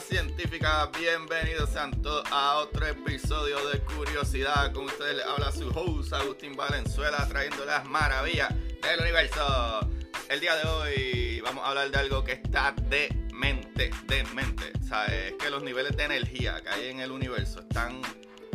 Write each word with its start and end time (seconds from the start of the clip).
Científica, 0.00 0.90
bienvenidos 0.98 1.70
a 1.74 2.56
otro 2.58 2.86
episodio 2.86 3.56
de 3.68 3.80
Curiosidad. 3.80 4.72
Con 4.72 4.84
ustedes 4.84 5.16
les 5.16 5.26
habla 5.26 5.50
su 5.50 5.68
host 5.70 6.12
Agustín 6.12 6.54
Valenzuela 6.54 7.26
trayendo 7.28 7.64
las 7.64 7.84
maravillas 7.86 8.50
del 8.82 9.00
universo. 9.00 9.88
El 10.28 10.40
día 10.40 10.54
de 10.56 10.68
hoy 10.68 11.40
vamos 11.40 11.64
a 11.64 11.68
hablar 11.70 11.90
de 11.90 11.98
algo 11.98 12.22
que 12.24 12.32
está 12.32 12.74
demente, 12.90 13.90
demente. 14.06 14.72
O 14.82 14.86
sea, 14.86 15.06
es 15.06 15.32
que 15.34 15.48
los 15.48 15.62
niveles 15.62 15.96
de 15.96 16.04
energía 16.04 16.60
que 16.60 16.68
hay 16.68 16.88
en 16.88 17.00
el 17.00 17.10
universo 17.10 17.60
están 17.60 18.02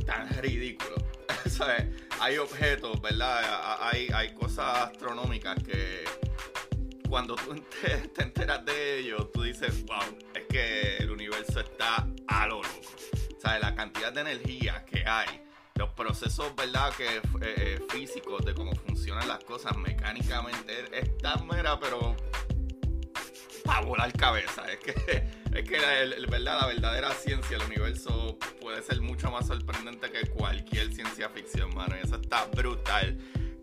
tan 0.05 0.30
ridículos. 0.42 1.03
¿Sabes? 1.50 1.86
Hay 2.20 2.38
objetos, 2.38 3.02
¿verdad? 3.02 3.80
Hay, 3.81 4.09
hay 4.14 4.33
cosas 4.36 4.89
astronómicas 4.89 5.58
que 5.64 6.03
cuando 7.12 7.36
tú 7.36 7.54
te, 7.81 8.08
te 8.08 8.23
enteras 8.23 8.66
de 8.66 9.00
ello, 9.00 9.28
tú 9.34 9.44
dices, 9.44 9.86
wow, 9.86 10.17
es 10.34 10.45
que 10.50 10.98
el 10.98 11.12
universo 11.12 11.59
está 11.59 12.08
a 12.28 12.48
lo 12.48 12.64
loco. 12.64 12.81
O 13.38 13.42
sea, 13.42 13.59
la 13.59 13.76
cantidad 13.76 14.14
de 14.14 14.22
energía 14.22 14.86
que 14.86 15.04
hay, 15.06 15.42
los 15.76 15.89
procesos, 15.89 16.56
¿verdad?, 16.56 16.94
que 16.95 17.17
eh, 17.17 17.22
eh, 17.42 17.80
físicos 17.89 18.45
de 18.45 18.54
cómo 18.54 18.72
funcionan 18.72 19.28
las 19.28 19.44
cosas 19.44 19.76
mecánicamente, 19.78 20.86
es 20.98 21.17
tan 21.17 21.45
mera, 21.48 21.78
pero 21.82 22.16
para 23.66 23.82
volar 23.82 24.14
cabeza. 24.14 24.64
Es 24.72 24.80
que, 24.80 24.92
es 25.54 25.70
que 25.70 25.80
la, 25.80 26.30
¿verdad? 26.30 26.62
la 26.62 26.67
verdadera 26.67 27.12
ciencia 27.12 27.58
del 27.58 27.67
universo 27.67 28.38
puede 28.62 28.82
ser 28.84 29.02
mucho 29.02 29.30
más 29.30 29.48
sorprendente 29.48 30.09
que 30.12 30.30
cualquier 30.30 30.94
ciencia 30.94 31.28
ficción, 31.28 31.76
mano. 31.76 31.94
Y 32.02 32.06
eso 32.06 32.16
está 32.16 32.45
brutal. 32.45 33.17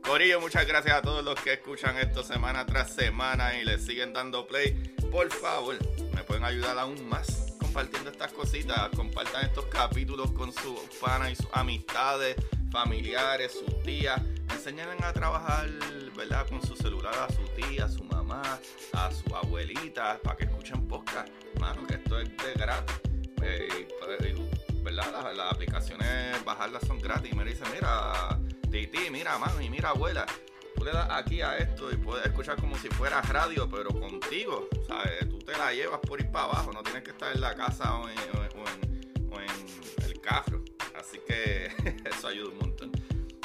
Corillo, 0.09 0.41
muchas 0.41 0.67
gracias 0.67 0.97
a 0.97 1.03
todos 1.03 1.23
los 1.23 1.39
que 1.39 1.53
escuchan 1.53 1.99
esto 1.99 2.25
semana 2.25 2.65
tras 2.65 2.91
semana 2.95 3.59
y 3.59 3.65
le 3.67 3.79
siguen 3.79 4.15
dando 4.15 4.47
play. 4.47 4.73
Por 5.11 5.31
favor, 5.31 5.77
me 6.15 6.25
pueden 6.25 6.45
ayudar 6.45 6.79
aún 6.79 7.07
más 7.07 7.53
compartiendo 7.61 8.09
estas 8.09 8.33
cositas. 8.33 8.89
Compartan 8.97 9.45
estos 9.45 9.67
capítulos 9.67 10.33
con 10.33 10.51
sus 10.51 10.81
panas 10.99 11.33
y 11.33 11.37
sus 11.37 11.49
amistades, 11.53 12.37
familiares, 12.71 13.53
sus 13.53 13.83
tías. 13.83 14.19
Enséñenle 14.51 14.97
a 15.05 15.13
trabajar, 15.13 15.69
¿verdad? 16.17 16.49
Con 16.49 16.67
su 16.67 16.75
celular 16.75 17.15
a 17.15 17.31
su 17.31 17.43
tía, 17.49 17.85
a 17.85 17.89
su 17.91 18.03
mamá, 18.03 18.59
a 18.95 19.11
su 19.11 19.37
abuelita, 19.37 20.19
para 20.25 20.39
que 20.39 20.45
escuchen 20.45 20.89
podcast. 20.89 21.29
Mano, 21.61 21.87
que 21.87 21.97
esto 21.97 22.19
es 22.19 22.31
de 22.31 22.55
gratis. 22.55 22.97
Eh, 23.43 23.87
y, 23.87 24.83
¿Verdad? 24.83 25.13
Las, 25.13 25.37
las 25.37 25.53
aplicaciones, 25.53 26.43
bajarlas 26.47 26.83
son 26.87 26.99
gratis. 26.99 27.31
Y 27.31 27.37
me 27.37 27.45
dice, 27.45 27.65
mira, 27.75 28.38
Titi, 28.71 29.11
mira, 29.11 29.39
mami, 29.39 29.71
mira, 29.71 29.91
abuela. 29.91 30.27
Tú 30.77 30.85
le 30.85 30.93
das 30.93 31.09
aquí 31.11 31.41
a 31.41 31.57
esto 31.57 31.91
y 31.91 31.97
puedes 31.97 32.27
escuchar 32.27 32.61
como 32.61 32.77
si 32.79 32.89
fuera 32.89 33.21
radio, 33.23 33.69
pero 33.69 33.89
contigo. 33.89 34.69
¿sabes? 34.87 35.29
Tú 35.29 35.39
te 35.39 35.53
la 35.53 35.73
llevas 35.73 36.01
por 36.01 36.21
ir 36.21 36.31
para 36.31 36.45
abajo, 36.45 36.73
no 36.73 36.83
tienes 36.83 37.03
que 37.03 37.11
estar 37.11 37.35
en 37.35 37.41
la 37.41 37.55
casa 37.55 37.97
o 37.97 38.09
en, 38.09 38.19
el 40.05 40.21
carro. 40.21 40.63
Así 40.95 41.19
que 41.27 41.67
eso 42.05 42.29
ayuda 42.29 42.51
un 42.51 42.59
montón. 42.59 42.93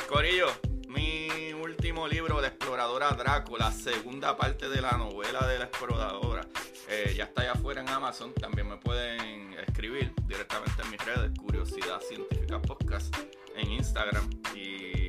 Corillo, 0.07 0.47
mi 0.89 1.53
último 1.53 2.07
libro, 2.07 2.41
La 2.41 2.49
exploradora 2.49 3.11
Draco, 3.11 3.57
la 3.57 3.71
segunda 3.71 4.35
parte 4.35 4.69
de 4.69 4.81
la 4.81 4.91
novela 4.91 5.47
de 5.47 5.59
la 5.59 5.65
exploradora, 5.65 6.45
eh, 6.89 7.13
ya 7.15 7.23
está 7.25 7.41
allá 7.41 7.53
afuera 7.53 7.81
en 7.81 7.89
Amazon. 7.89 8.33
También 8.33 8.67
me 8.67 8.77
pueden 8.77 9.53
escribir 9.53 10.13
directamente 10.27 10.81
en 10.83 10.91
mis 10.91 11.03
redes, 11.03 11.31
Curiosidad 11.39 12.01
Científica 12.01 12.61
Podcast, 12.61 13.15
en 13.55 13.71
Instagram 13.71 14.29
y 14.53 15.02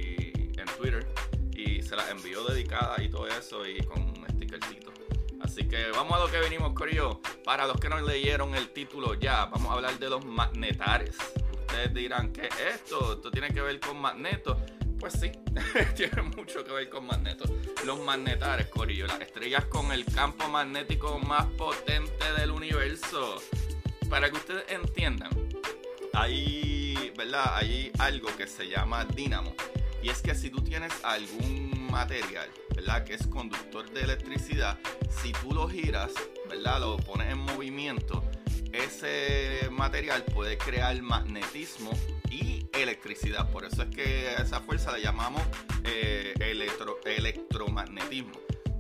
en 0.67 0.77
Twitter. 0.77 1.07
Y 1.55 1.83
se 1.83 1.97
las 1.97 2.11
envío 2.11 2.45
dedicada 2.45 3.01
y 3.03 3.09
todo 3.09 3.29
eso 3.29 3.67
y 3.67 3.81
con 3.83 4.03
un 4.03 4.27
stickercito. 4.31 4.93
Así 5.41 5.69
que 5.69 5.91
vamos 5.91 6.15
a 6.15 6.21
lo 6.21 6.31
que 6.31 6.39
venimos, 6.39 6.73
Corillo. 6.73 7.21
Para 7.45 7.67
los 7.67 7.79
que 7.79 7.89
no 7.89 8.01
leyeron 8.01 8.55
el 8.55 8.71
título 8.71 9.15
ya, 9.15 9.45
vamos 9.47 9.71
a 9.71 9.75
hablar 9.75 9.99
de 9.99 10.09
los 10.09 10.25
magnetares. 10.25 11.17
Ustedes 11.53 11.93
dirán, 11.93 12.33
¿qué 12.33 12.47
es 12.47 12.75
esto? 12.77 13.15
¿Esto 13.15 13.31
tiene 13.31 13.53
que 13.53 13.61
ver 13.61 13.79
con 13.79 14.01
magnetos? 14.01 14.57
Pues 14.99 15.13
sí, 15.21 15.31
tiene 15.97 16.23
mucho 16.23 16.65
que 16.65 16.73
ver 16.73 16.89
con 16.89 17.07
magnetos. 17.07 17.51
Los 17.85 18.01
magnetares, 18.01 18.69
Corillo, 18.69 19.07
las 19.07 19.21
estrellas 19.21 19.67
con 19.67 19.93
el 19.93 20.07
campo 20.07 20.49
magnético 20.49 21.19
más 21.19 21.45
potente 21.59 22.33
del 22.39 22.51
universo. 22.51 23.43
Para 24.09 24.31
que 24.31 24.37
ustedes 24.37 24.65
entiendan, 24.69 25.31
hay, 26.15 27.13
¿verdad? 27.19 27.57
Hay 27.57 27.93
algo 27.99 28.35
que 28.37 28.47
se 28.47 28.69
llama 28.69 29.05
dínamo. 29.05 29.55
Y 30.05 30.11
es 30.11 30.21
que 30.21 30.35
si 30.35 30.51
tú 30.51 30.61
tienes 30.61 30.93
algún 31.03 31.91
material, 31.91 32.51
¿verdad? 32.77 33.05
Que 33.05 33.15
es 33.15 33.27
conductor 33.27 33.91
de 33.91 34.03
electricidad, 34.03 34.79
si 35.09 35.33
tú 35.33 35.53
lo 35.53 35.67
giras, 35.67 36.13
¿verdad? 36.47 36.79
Lo 36.81 36.99
pones 36.99 37.33
en 37.33 37.39
movimiento, 37.39 38.23
ese 38.71 39.67
material 39.71 40.23
puede 40.25 40.59
crear 40.59 41.01
magnetismo 41.01 41.91
y 42.31 42.67
electricidad. 42.75 43.51
Por 43.51 43.65
eso 43.65 43.85
es 43.85 43.89
que 43.97 44.35
esa 44.35 44.61
fuerza 44.61 44.93
le 44.93 45.01
llamamos 45.03 45.41
eh, 45.85 46.35
electro- 46.39 46.99
electromagnetismo. 47.07 48.39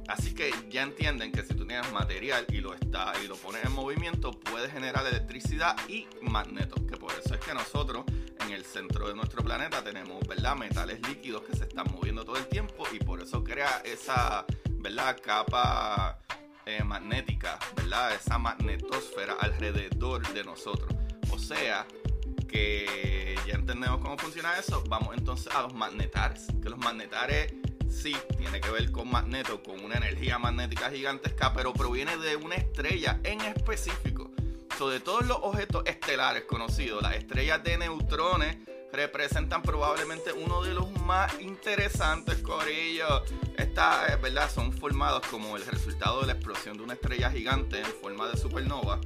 Así 0.08 0.34
que 0.34 0.52
ya 0.70 0.82
entienden 0.82 1.32
que 1.32 1.42
si 1.42 1.54
tú 1.54 1.66
tienes 1.66 1.90
material 1.92 2.46
y 2.48 2.60
lo, 2.60 2.74
está, 2.74 3.12
y 3.22 3.26
lo 3.26 3.36
pones 3.36 3.64
en 3.64 3.72
movimiento, 3.72 4.32
puede 4.32 4.68
generar 4.70 5.06
electricidad 5.06 5.76
y 5.88 6.06
magnetos. 6.20 6.80
Que 6.88 6.96
por 6.96 7.12
eso 7.12 7.34
es 7.34 7.40
que 7.40 7.54
nosotros 7.54 8.04
en 8.40 8.52
el 8.52 8.64
centro 8.64 9.08
de 9.08 9.14
nuestro 9.14 9.42
planeta 9.42 9.82
tenemos 9.82 10.26
¿verdad? 10.28 10.56
metales 10.56 11.00
líquidos 11.08 11.42
que 11.42 11.56
se 11.56 11.64
están 11.64 11.86
moviendo 11.92 12.24
todo 12.24 12.36
el 12.36 12.46
tiempo 12.46 12.84
y 12.92 12.98
por 12.98 13.22
eso 13.22 13.42
crea 13.42 13.82
esa 13.84 14.44
¿verdad? 14.78 15.18
capa 15.22 16.18
eh, 16.66 16.82
magnética, 16.84 17.58
¿verdad? 17.74 18.14
esa 18.14 18.38
magnetosfera 18.38 19.34
alrededor 19.40 20.26
de 20.32 20.44
nosotros. 20.44 20.92
O 21.30 21.38
sea 21.38 21.86
que 22.54 23.36
ya 23.46 23.54
entendemos 23.54 24.00
cómo 24.00 24.16
funciona 24.16 24.56
eso. 24.58 24.84
Vamos 24.88 25.16
entonces 25.16 25.52
a 25.52 25.62
los 25.62 25.74
magnetares. 25.74 26.46
Que 26.62 26.68
los 26.68 26.78
magnetares 26.78 27.52
sí 27.88 28.16
tiene 28.36 28.60
que 28.60 28.70
ver 28.70 28.90
con 28.92 29.10
magneto, 29.10 29.62
con 29.62 29.82
una 29.84 29.96
energía 29.96 30.38
magnética 30.38 30.90
gigantesca, 30.90 31.52
pero 31.54 31.72
proviene 31.72 32.16
de 32.16 32.36
una 32.36 32.56
estrella 32.56 33.20
en 33.24 33.40
específico. 33.40 34.30
So, 34.78 34.90
de 34.90 35.00
todos 35.00 35.24
los 35.26 35.38
objetos 35.42 35.84
estelares 35.86 36.44
conocidos, 36.44 37.02
las 37.02 37.14
estrellas 37.14 37.62
de 37.62 37.78
neutrones 37.78 38.56
representan 38.92 39.62
probablemente 39.62 40.32
uno 40.32 40.62
de 40.62 40.74
los 40.74 40.90
más 41.00 41.40
interesantes, 41.40 42.38
Corillo. 42.38 43.24
Estas, 43.56 44.10
eh, 44.10 44.16
¿verdad? 44.16 44.50
Son 44.50 44.72
formados 44.72 45.26
como 45.26 45.56
el 45.56 45.66
resultado 45.66 46.20
de 46.20 46.28
la 46.28 46.32
explosión 46.34 46.76
de 46.76 46.84
una 46.84 46.94
estrella 46.94 47.30
gigante 47.30 47.80
en 47.80 47.86
forma 47.86 48.28
de 48.28 48.36
supernova. 48.36 49.00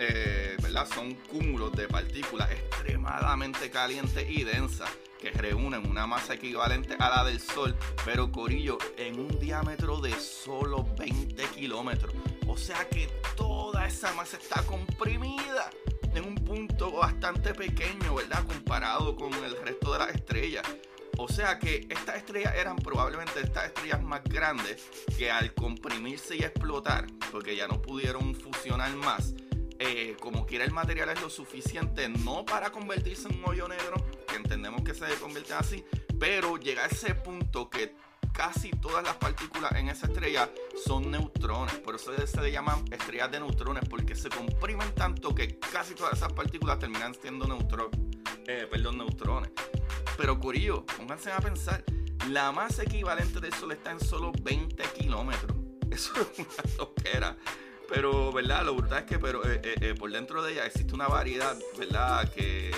Eh, 0.00 0.56
¿verdad? 0.62 0.86
Son 0.94 1.14
cúmulos 1.14 1.72
de 1.72 1.88
partículas 1.88 2.50
extremadamente 2.52 3.68
calientes 3.70 4.24
y 4.30 4.44
densas 4.44 4.88
que 5.18 5.30
reúnen 5.30 5.90
una 5.90 6.06
masa 6.06 6.34
equivalente 6.34 6.94
a 7.00 7.08
la 7.08 7.24
del 7.24 7.40
Sol, 7.40 7.74
pero 8.04 8.30
Corillo 8.30 8.78
en 8.96 9.18
un 9.18 9.40
diámetro 9.40 10.00
de 10.00 10.12
solo 10.12 10.86
20 10.96 11.42
kilómetros. 11.48 12.14
O 12.46 12.56
sea 12.56 12.88
que 12.88 13.08
toda 13.36 13.86
esa 13.86 14.12
masa 14.14 14.36
está 14.36 14.62
comprimida 14.62 15.70
en 16.14 16.24
un 16.24 16.34
punto 16.36 16.92
bastante 16.92 17.52
pequeño, 17.52 18.14
¿verdad? 18.14 18.46
Comparado 18.46 19.16
con 19.16 19.32
el 19.34 19.56
resto 19.64 19.92
de 19.92 19.98
las 19.98 20.14
estrellas. 20.14 20.64
O 21.16 21.26
sea 21.28 21.58
que 21.58 21.88
estas 21.90 22.16
estrellas 22.18 22.54
eran 22.54 22.76
probablemente 22.76 23.40
estas 23.40 23.66
estrellas 23.66 24.00
más 24.00 24.22
grandes 24.22 24.86
que 25.18 25.32
al 25.32 25.52
comprimirse 25.52 26.36
y 26.36 26.44
explotar, 26.44 27.06
porque 27.32 27.56
ya 27.56 27.66
no 27.66 27.82
pudieron 27.82 28.36
fusionar 28.36 28.94
más, 28.94 29.34
eh, 29.78 30.16
como 30.20 30.46
quiera 30.46 30.64
el 30.64 30.72
material 30.72 31.10
es 31.10 31.20
lo 31.20 31.30
suficiente, 31.30 32.08
no 32.08 32.44
para 32.44 32.70
convertirse 32.70 33.28
en 33.28 33.38
un 33.38 33.48
hoyo 33.48 33.68
negro, 33.68 34.04
que 34.26 34.36
entendemos 34.36 34.82
que 34.82 34.94
se 34.94 35.06
convierte 35.20 35.54
así, 35.54 35.84
Pero 36.18 36.56
llega 36.56 36.84
a 36.84 36.86
ese 36.86 37.14
punto 37.14 37.70
que 37.70 37.94
casi 38.32 38.70
todas 38.70 39.04
las 39.04 39.16
partículas 39.16 39.72
en 39.72 39.88
esa 39.88 40.06
estrella 40.06 40.50
son 40.84 41.10
neutrones. 41.10 41.74
Por 41.76 41.94
eso 41.94 42.12
se 42.26 42.40
le 42.40 42.52
llaman 42.52 42.84
estrellas 42.90 43.30
de 43.30 43.40
neutrones, 43.40 43.88
porque 43.88 44.14
se 44.14 44.28
comprimen 44.28 44.94
tanto 44.94 45.34
que 45.34 45.58
casi 45.58 45.94
todas 45.94 46.14
esas 46.14 46.32
partículas 46.32 46.78
terminan 46.78 47.14
siendo 47.14 47.46
neutrones. 47.46 47.98
Eh, 48.46 48.66
perdón, 48.70 48.98
neutrones. 48.98 49.50
Pero 50.16 50.38
Corillo, 50.38 50.84
pónganse 50.86 51.30
a 51.30 51.38
pensar, 51.38 51.84
la 52.28 52.50
masa 52.52 52.82
equivalente 52.82 53.40
del 53.40 53.52
Sol 53.54 53.72
está 53.72 53.92
en 53.92 54.00
solo 54.00 54.32
20 54.42 54.82
kilómetros. 54.98 55.56
Eso 55.90 56.12
es 56.20 56.38
una 56.38 56.76
loquera. 56.78 57.36
Pero, 57.88 58.32
¿verdad? 58.32 58.64
Lo 58.64 58.74
brutal 58.74 59.00
es 59.00 59.04
que 59.06 59.18
pero, 59.18 59.42
eh, 59.44 59.60
eh, 59.62 59.94
por 59.98 60.10
dentro 60.10 60.42
de 60.42 60.52
ella 60.52 60.66
existe 60.66 60.94
una 60.94 61.08
variedad, 61.08 61.56
¿verdad? 61.78 62.30
Que 62.32 62.70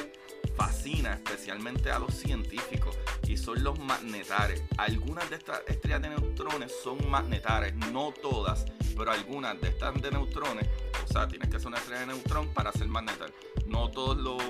fascina 0.56 1.14
especialmente 1.14 1.90
a 1.90 1.98
los 1.98 2.14
científicos 2.14 2.96
y 3.26 3.36
son 3.36 3.62
los 3.64 3.78
magnetares. 3.78 4.62
Algunas 4.76 5.28
de 5.30 5.36
estas 5.36 5.62
estrellas 5.66 6.02
de 6.02 6.10
neutrones 6.10 6.72
son 6.82 7.10
magnetares, 7.10 7.74
no 7.92 8.12
todas, 8.12 8.66
pero 8.96 9.10
algunas 9.10 9.60
de 9.60 9.68
estas 9.68 10.00
de 10.00 10.10
neutrones, 10.10 10.68
o 11.08 11.12
sea, 11.12 11.26
tienes 11.26 11.48
que 11.48 11.58
ser 11.58 11.68
una 11.68 11.78
estrella 11.78 12.00
de 12.00 12.06
neutrón 12.08 12.48
para 12.54 12.72
ser 12.72 12.86
magnetar. 12.86 13.32
No 13.66 13.90
todos 13.90 14.16
los, 14.16 14.42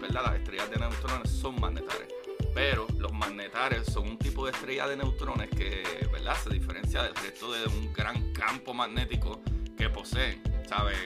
¿verdad? 0.00 0.22
Las 0.24 0.34
estrellas 0.36 0.70
de 0.70 0.78
neutrones 0.78 1.30
son 1.30 1.60
magnetares. 1.60 2.08
Pero 2.54 2.86
los 2.98 3.12
magnetares 3.12 3.86
son 3.86 4.08
un 4.08 4.18
tipo 4.18 4.44
de 4.44 4.52
estrella 4.52 4.88
de 4.88 4.96
neutrones 4.96 5.48
que, 5.50 6.08
¿verdad? 6.12 6.36
Se 6.42 6.50
diferencia 6.50 7.02
del 7.02 7.14
resto 7.14 7.52
de 7.52 7.66
un 7.66 7.92
gran 7.92 8.32
campo 8.32 8.74
magnético 8.74 9.40
que 9.78 9.88
poseen, 9.88 10.42
¿sabes? 10.68 10.98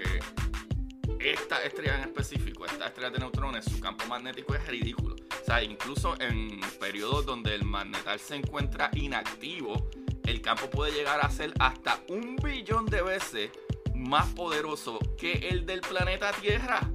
esta 1.20 1.62
estrella 1.62 1.96
en 1.96 2.08
específico, 2.08 2.64
esta 2.64 2.86
estrella 2.86 3.10
de 3.10 3.18
neutrones, 3.18 3.64
su 3.64 3.78
campo 3.80 4.06
magnético 4.06 4.54
es 4.54 4.66
ridículo. 4.66 5.14
O 5.14 5.44
sea, 5.44 5.62
incluso 5.62 6.20
en 6.20 6.60
periodos 6.80 7.26
donde 7.26 7.54
el 7.54 7.64
magnetar 7.64 8.18
se 8.18 8.36
encuentra 8.36 8.90
inactivo, 8.94 9.90
el 10.24 10.40
campo 10.40 10.68
puede 10.70 10.92
llegar 10.92 11.24
a 11.24 11.30
ser 11.30 11.52
hasta 11.60 12.00
un 12.08 12.36
billón 12.36 12.86
de 12.86 13.02
veces 13.02 13.50
más 13.94 14.28
poderoso 14.30 14.98
que 15.16 15.32
el 15.50 15.66
del 15.66 15.80
planeta 15.80 16.32
Tierra. 16.32 16.80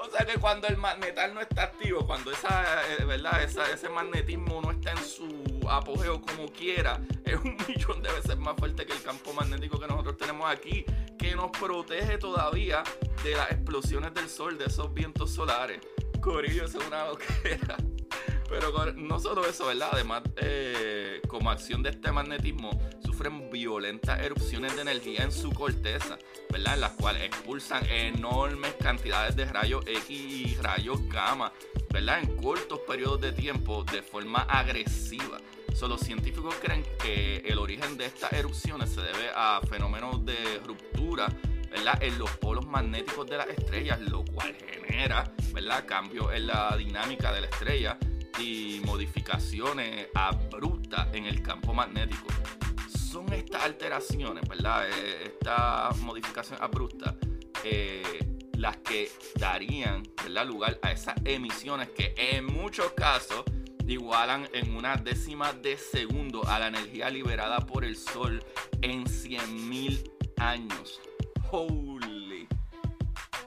o 0.00 0.10
sea 0.10 0.26
que 0.26 0.38
cuando 0.38 0.68
el 0.68 0.76
magnetar 0.76 1.32
no 1.32 1.40
está 1.40 1.64
activo, 1.64 2.06
cuando 2.06 2.30
esa, 2.30 2.82
eh, 2.92 3.04
¿verdad? 3.04 3.42
ese 3.42 3.88
magnetismo 3.88 4.60
no 4.60 4.70
está 4.70 4.92
en 4.92 5.04
su 5.04 5.55
apogeo 5.70 6.20
como 6.20 6.46
quiera, 6.48 7.00
es 7.24 7.36
un 7.36 7.56
millón 7.68 8.02
de 8.02 8.12
veces 8.12 8.36
más 8.38 8.56
fuerte 8.56 8.86
que 8.86 8.92
el 8.92 9.02
campo 9.02 9.32
magnético 9.32 9.78
que 9.78 9.86
nosotros 9.86 10.16
tenemos 10.16 10.48
aquí 10.50 10.84
que 11.18 11.34
nos 11.34 11.50
protege 11.50 12.18
todavía 12.18 12.82
de 13.24 13.34
las 13.34 13.50
explosiones 13.50 14.14
del 14.14 14.28
sol, 14.28 14.58
de 14.58 14.66
esos 14.66 14.92
vientos 14.92 15.32
solares. 15.32 15.80
Corillo, 16.20 16.64
es 16.64 16.74
una 16.74 17.06
loquera. 17.06 17.76
Pero 18.48 18.92
no 18.92 19.18
solo 19.18 19.44
eso, 19.46 19.66
¿verdad? 19.66 19.90
Además, 19.92 20.22
eh, 20.36 21.20
como 21.26 21.50
acción 21.50 21.82
de 21.82 21.90
este 21.90 22.12
magnetismo, 22.12 22.70
sufren 23.04 23.50
violentas 23.50 24.20
erupciones 24.20 24.76
de 24.76 24.82
energía 24.82 25.22
en 25.22 25.32
su 25.32 25.52
corteza, 25.52 26.18
¿verdad? 26.50 26.74
En 26.74 26.80
las 26.80 26.92
cuales 26.92 27.24
expulsan 27.24 27.84
enormes 27.86 28.74
cantidades 28.74 29.34
de 29.36 29.46
rayos 29.46 29.84
X 29.86 30.10
y 30.10 30.54
rayos 30.56 31.00
gamma, 31.08 31.52
¿verdad? 31.92 32.20
En 32.20 32.36
cortos 32.36 32.80
periodos 32.86 33.20
de 33.20 33.32
tiempo 33.32 33.84
de 33.84 34.02
forma 34.02 34.40
agresiva 34.42 35.38
los 35.88 36.00
científicos 36.00 36.54
creen 36.60 36.84
que 37.00 37.36
el 37.46 37.58
origen 37.58 37.96
de 37.96 38.06
estas 38.06 38.32
erupciones 38.32 38.90
se 38.90 39.02
debe 39.02 39.30
a 39.34 39.60
fenómenos 39.68 40.24
de 40.24 40.60
ruptura 40.64 41.28
¿verdad? 41.70 42.02
en 42.02 42.18
los 42.18 42.30
polos 42.38 42.66
magnéticos 42.66 43.28
de 43.28 43.36
las 43.36 43.48
estrellas, 43.48 44.00
lo 44.00 44.24
cual 44.24 44.56
genera 44.56 45.30
¿verdad? 45.52 45.84
cambios 45.86 46.32
en 46.32 46.46
la 46.46 46.74
dinámica 46.76 47.32
de 47.32 47.42
la 47.42 47.46
estrella 47.46 47.98
y 48.38 48.80
modificaciones 48.84 50.08
abruptas 50.14 51.08
en 51.12 51.26
el 51.26 51.42
campo 51.42 51.72
magnético. 51.72 52.26
Son 52.88 53.32
estas 53.32 53.62
alteraciones, 53.62 54.48
¿verdad? 54.48 54.88
Eh, 54.88 55.32
estas 55.34 55.96
modificaciones 55.98 56.60
abruptas, 56.60 57.14
eh, 57.64 58.02
las 58.56 58.76
que 58.78 59.10
darían 59.38 60.02
¿verdad? 60.22 60.46
lugar 60.46 60.78
a 60.82 60.92
esas 60.92 61.14
emisiones 61.24 61.90
que 61.90 62.14
en 62.16 62.46
muchos 62.46 62.92
casos 62.92 63.44
igualan 63.86 64.48
en 64.52 64.74
una 64.74 64.96
décima 64.96 65.52
de 65.52 65.76
segundo 65.76 66.46
a 66.46 66.58
la 66.58 66.68
energía 66.68 67.08
liberada 67.10 67.60
por 67.60 67.84
el 67.84 67.96
Sol 67.96 68.44
en 68.82 69.04
100.000 69.04 70.10
años. 70.38 71.00
Holy. 71.50 72.48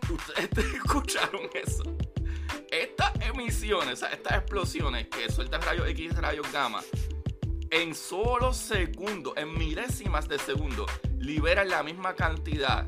Ustedes 0.09 0.73
escucharon 0.75 1.49
eso. 1.53 1.83
Estas 2.71 3.11
emisiones, 3.21 4.03
estas 4.03 4.37
explosiones 4.37 5.07
que 5.07 5.31
sueltan 5.31 5.59
rayos 5.63 5.87
X 5.89 6.05
y 6.05 6.09
rayos 6.09 6.51
gamma, 6.51 6.83
en 7.71 7.95
solo 7.95 8.53
segundos, 8.53 9.33
en 9.37 9.57
milésimas 9.57 10.27
de 10.27 10.37
segundo, 10.37 10.85
liberan 11.17 11.69
la 11.69 11.81
misma 11.81 12.13
cantidad 12.15 12.85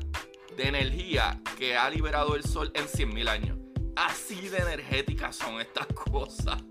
de 0.56 0.68
energía 0.68 1.40
que 1.58 1.76
ha 1.76 1.90
liberado 1.90 2.36
el 2.36 2.44
Sol 2.44 2.70
en 2.74 2.84
100.000 2.84 3.28
años. 3.28 3.58
Así 3.96 4.48
de 4.48 4.58
energéticas 4.58 5.34
son 5.34 5.60
estas 5.60 5.86
cosas. 6.12 6.62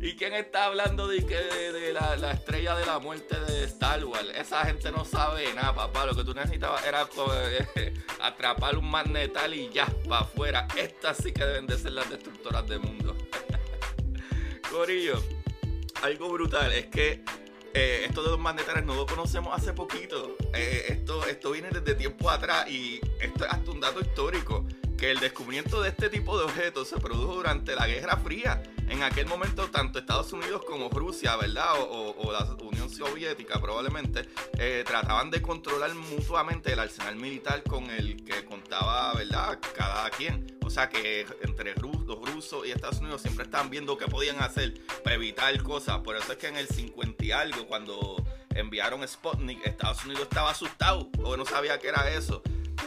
¿Y 0.00 0.14
quién 0.14 0.32
está 0.34 0.66
hablando 0.66 1.08
de, 1.08 1.26
que 1.26 1.36
de, 1.36 1.92
la, 1.92 2.30
estrella 2.30 2.76
de 2.76 2.86
la 2.86 3.00
muerte 3.00 3.38
de 3.40 3.64
Star 3.64 4.04
Wars? 4.04 4.28
Esa 4.34 4.64
gente 4.64 4.92
no 4.92 5.04
sabe 5.04 5.52
nada, 5.54 5.74
papá. 5.74 6.06
Lo 6.06 6.14
que 6.14 6.22
tú 6.22 6.32
necesitabas 6.34 6.86
era 6.86 7.08
eh, 7.74 7.94
atrapar 8.22 8.78
un 8.78 8.88
magnetal 8.88 9.52
y 9.54 9.70
ya, 9.70 9.86
para 10.08 10.20
afuera. 10.20 10.68
Estas 10.76 11.16
sí 11.16 11.32
que 11.32 11.44
deben 11.44 11.66
de 11.66 11.76
ser 11.78 11.92
las 11.92 12.08
destructoras 12.08 12.66
del 12.68 12.78
mundo. 12.80 13.16
Corillo, 14.70 15.20
algo 16.02 16.28
brutal 16.28 16.72
es 16.72 16.86
que 16.86 17.24
eh, 17.74 18.04
esto 18.06 18.22
de 18.22 18.30
los 18.30 18.38
magnetales 18.38 18.84
no 18.84 18.94
lo 18.94 19.04
conocemos 19.04 19.52
hace 19.52 19.72
poquito. 19.72 20.36
Eh, 20.54 20.84
esto, 20.90 21.26
esto 21.26 21.50
viene 21.50 21.70
desde 21.70 21.96
tiempo 21.96 22.30
atrás 22.30 22.70
y 22.70 23.00
esto 23.20 23.44
es 23.44 23.50
hasta 23.50 23.70
un 23.70 23.80
dato 23.80 24.00
histórico 24.00 24.64
que 24.96 25.10
el 25.10 25.18
descubrimiento 25.18 25.82
de 25.82 25.90
este 25.90 26.08
tipo 26.08 26.38
de 26.38 26.44
objetos 26.44 26.88
se 26.88 26.98
produjo 26.98 27.34
durante 27.34 27.74
la 27.74 27.86
Guerra 27.88 28.16
Fría. 28.16 28.62
En 28.88 29.02
aquel 29.02 29.26
momento, 29.26 29.68
tanto 29.70 29.98
Estados 29.98 30.32
Unidos 30.32 30.62
como 30.66 30.88
Rusia, 30.88 31.36
¿verdad? 31.36 31.74
O, 31.78 32.32
la 32.32 32.44
Unión 32.62 32.88
Soviética 32.88 33.60
probablemente, 33.60 34.28
eh, 34.58 34.82
trataban 34.86 35.30
de 35.30 35.42
controlar 35.42 35.94
mutuamente 35.94 36.72
el 36.72 36.78
arsenal 36.78 37.16
militar 37.16 37.62
con 37.62 37.90
el 37.90 38.24
que 38.24 38.44
contaba, 38.44 39.12
¿verdad? 39.14 39.58
Cada 39.76 40.08
quien. 40.10 40.58
O 40.64 40.70
sea 40.70 40.88
que 40.88 41.26
entre 41.42 41.74
los 41.74 42.34
rusos 42.34 42.66
y 42.66 42.70
Estados 42.70 43.00
Unidos 43.00 43.22
siempre 43.22 43.44
estaban 43.44 43.70
viendo 43.70 43.96
qué 43.98 44.06
podían 44.06 44.42
hacer 44.42 44.74
para 45.04 45.16
evitar 45.16 45.62
cosas. 45.62 45.98
Por 45.98 46.16
eso 46.16 46.32
es 46.32 46.38
que 46.38 46.48
en 46.48 46.56
el 46.56 46.68
50 46.68 47.24
y 47.24 47.32
algo, 47.32 47.66
cuando 47.66 48.16
enviaron 48.54 49.06
Sputnik, 49.06 49.66
Estados 49.66 50.04
Unidos 50.04 50.24
estaba 50.24 50.50
asustado 50.50 51.10
o 51.22 51.36
no 51.36 51.44
sabía 51.44 51.78
qué 51.78 51.88
era 51.88 52.10
eso. 52.10 52.42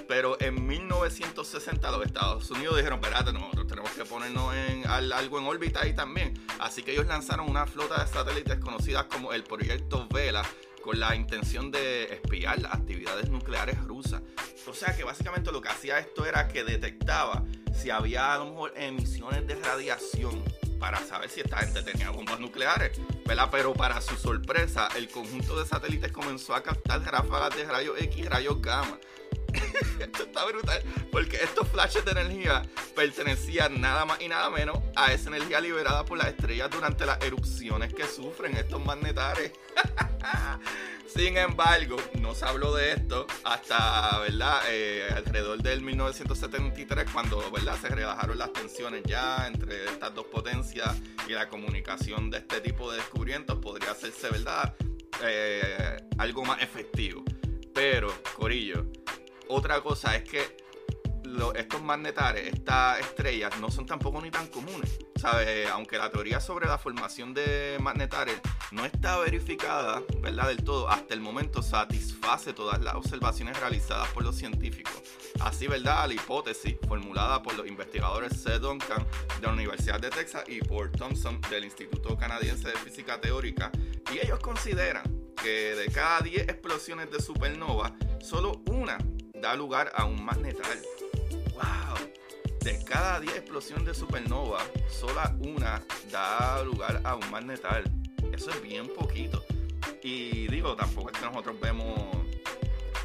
Pero 0.08 0.39
en 0.41 0.67
1960 0.67 1.91
los 1.91 2.05
Estados 2.05 2.50
Unidos 2.51 2.77
dijeron, 2.77 3.00
espérate, 3.00 3.31
nosotros 3.34 3.67
tenemos 3.67 3.91
que 3.91 4.05
ponernos 4.05 4.53
en 4.55 4.86
algo 4.88 5.39
en 5.39 5.46
órbita 5.46 5.81
ahí 5.81 5.93
también. 5.93 6.34
Así 6.60 6.84
que 6.84 6.91
ellos 6.91 7.08
lanzaron 7.08 7.50
una 7.50 7.65
flota 7.65 8.03
de 8.03 8.12
satélites 8.12 8.60
conocidas 8.60 9.05
como 9.05 9.34
el 9.34 9.43
Proyecto 9.43 10.08
Vela 10.10 10.43
con 10.81 11.00
la 11.00 11.15
intención 11.15 11.72
de 11.72 12.05
espiar 12.05 12.60
las 12.60 12.74
actividades 12.74 13.29
nucleares 13.29 13.81
rusas. 13.84 14.22
O 14.67 14.74
sea 14.74 14.96
que 14.96 15.03
básicamente 15.03 15.51
lo 15.51 15.62
que 15.62 15.70
hacía 15.70 16.00
esto 16.00 16.25
era 16.25 16.48
que 16.48 16.63
detectaba 16.63 17.43
si 17.74 17.89
había 17.89 18.34
a 18.34 18.39
lo 18.39 18.46
mejor 18.46 18.74
emisiones 18.75 19.48
de 19.48 19.55
radiación 19.55 20.43
para 20.79 21.00
saber 21.00 21.29
si 21.29 21.41
esta 21.41 21.58
gente 21.58 21.84
tenía 21.84 22.10
bombas 22.10 22.39
nucleares, 22.39 23.00
¿verdad? 23.25 23.50
Pero 23.51 23.74
para 23.74 24.01
su 24.01 24.15
sorpresa, 24.15 24.89
el 24.96 25.08
conjunto 25.10 25.60
de 25.60 25.67
satélites 25.67 26.12
comenzó 26.12 26.55
a 26.55 26.63
captar 26.63 27.01
ráfagas 27.03 27.55
de 27.55 27.65
rayos 27.65 28.01
X 28.01 28.17
y 28.17 28.24
rayos 28.27 28.60
gamma. 28.60 28.98
Esto 30.00 30.24
está 30.24 30.46
brutal. 30.46 30.81
Porque 31.12 31.38
estos 31.38 31.67
flashes 31.67 32.03
de 32.05 32.12
energía 32.12 32.63
pertenecían 32.96 33.81
nada 33.81 34.05
más 34.05 34.22
y 34.22 34.27
nada 34.27 34.50
menos 34.50 34.79
a 34.96 35.13
esa 35.13 35.29
energía 35.29 35.60
liberada 35.60 36.05
por 36.05 36.17
las 36.17 36.27
estrellas 36.27 36.70
durante 36.72 37.05
las 37.05 37.22
erupciones 37.24 37.93
que 37.93 38.05
sufren 38.05 38.55
estos 38.55 38.84
magnetares. 38.84 39.51
Sin 41.13 41.36
embargo, 41.36 41.98
no 42.22 42.34
se 42.34 42.46
habló 42.46 42.74
de 42.74 42.93
esto 42.93 43.27
hasta, 43.43 44.20
¿verdad? 44.20 44.62
Eh, 44.70 45.10
alrededor 45.13 45.62
del 45.62 45.81
1973, 45.81 47.12
cuando, 47.12 47.51
¿verdad? 47.51 47.77
Se 47.81 47.89
relajaron 47.89 48.38
las 48.38 48.53
tensiones 48.53 49.03
ya 49.05 49.46
entre 49.48 49.86
estas 49.86 50.15
dos 50.15 50.27
potencias 50.27 50.96
y 51.27 51.34
la 51.34 51.50
comunicación 51.50 52.29
de 52.29 52.38
este 52.38 52.62
tipo 52.62 52.89
de 52.89 52.98
descubrimientos 52.98 53.58
podría 53.58 53.91
hacerse, 53.91 54.29
¿verdad? 54.29 54.74
Eh, 55.22 55.98
algo 56.17 56.46
más 56.46 56.62
efectivo. 56.62 57.25
Pero, 57.74 58.13
Corillo, 58.38 58.86
otra 59.51 59.81
cosa 59.81 60.15
es 60.15 60.24
que 60.24 60.62
estos 61.55 61.81
magnetares, 61.81 62.53
estas 62.53 63.00
estrellas, 63.00 63.58
no 63.60 63.72
son 63.72 63.86
tampoco 63.86 64.22
ni 64.22 64.31
tan 64.31 64.48
comunes. 64.48 65.00
¿Sabes? 65.15 65.70
Aunque 65.70 65.98
la 65.98 66.12
teoría 66.12 66.39
sobre 66.39 66.67
la 66.67 66.77
formación 66.77 67.34
de 67.34 67.77
magnetares 67.79 68.39
no 68.72 68.86
está 68.86 69.17
verificada, 69.20 70.01
¿verdad? 70.20 70.48
Del 70.48 70.63
todo, 70.63 70.89
hasta 70.89 71.13
el 71.13 71.22
momento 71.22 71.62
satisface 71.62 72.53
todas 72.53 72.81
las 72.81 72.96
observaciones 72.96 73.60
realizadas 73.60 74.10
por 74.10 74.24
los 74.24 74.36
científicos. 74.36 74.93
Así, 75.39 75.67
¿verdad? 75.67 76.08
La 76.08 76.13
hipótesis 76.13 76.75
formulada 76.88 77.41
por 77.43 77.55
los 77.55 77.67
investigadores 77.67 78.41
C. 78.41 78.58
Duncan 78.60 79.05
de 79.39 79.48
la 79.48 79.53
Universidad 79.53 80.00
de 80.00 80.10
Texas 80.10 80.43
y 80.48 80.60
por 80.60 80.91
Thompson 80.91 81.39
del 81.50 81.65
Instituto 81.65 82.17
Canadiense 82.17 82.67
de 82.67 82.77
Física 82.77 83.22
Teórica. 83.22 83.72
Y 84.12 84.25
ellos 84.25 84.39
consideran 84.39 85.03
que 85.41 85.75
de 85.75 85.91
cada 85.91 86.22
10 86.22 86.50
explosiones 86.50 87.10
de 87.12 87.22
supernova, 87.22 87.93
solo 88.20 88.62
una 88.67 88.98
da 89.41 89.55
lugar 89.55 89.91
a 89.95 90.05
un 90.05 90.24
magnetar. 90.24 90.77
¡Wow! 91.53 91.98
De 92.62 92.83
cada 92.86 93.19
10 93.19 93.36
explosiones 93.36 93.86
de 93.88 93.93
supernova, 93.95 94.60
solo 94.88 95.19
una 95.39 95.83
da 96.12 96.63
lugar 96.63 97.01
a 97.03 97.15
un 97.15 97.31
magnetar. 97.31 97.83
Eso 98.31 98.51
es 98.51 98.62
bien 98.62 98.88
poquito. 98.93 99.43
Y 100.03 100.48
digo, 100.48 100.75
tampoco 100.75 101.10
es 101.10 101.17
que 101.17 101.25
nosotros 101.25 101.60
vemos 101.60 102.00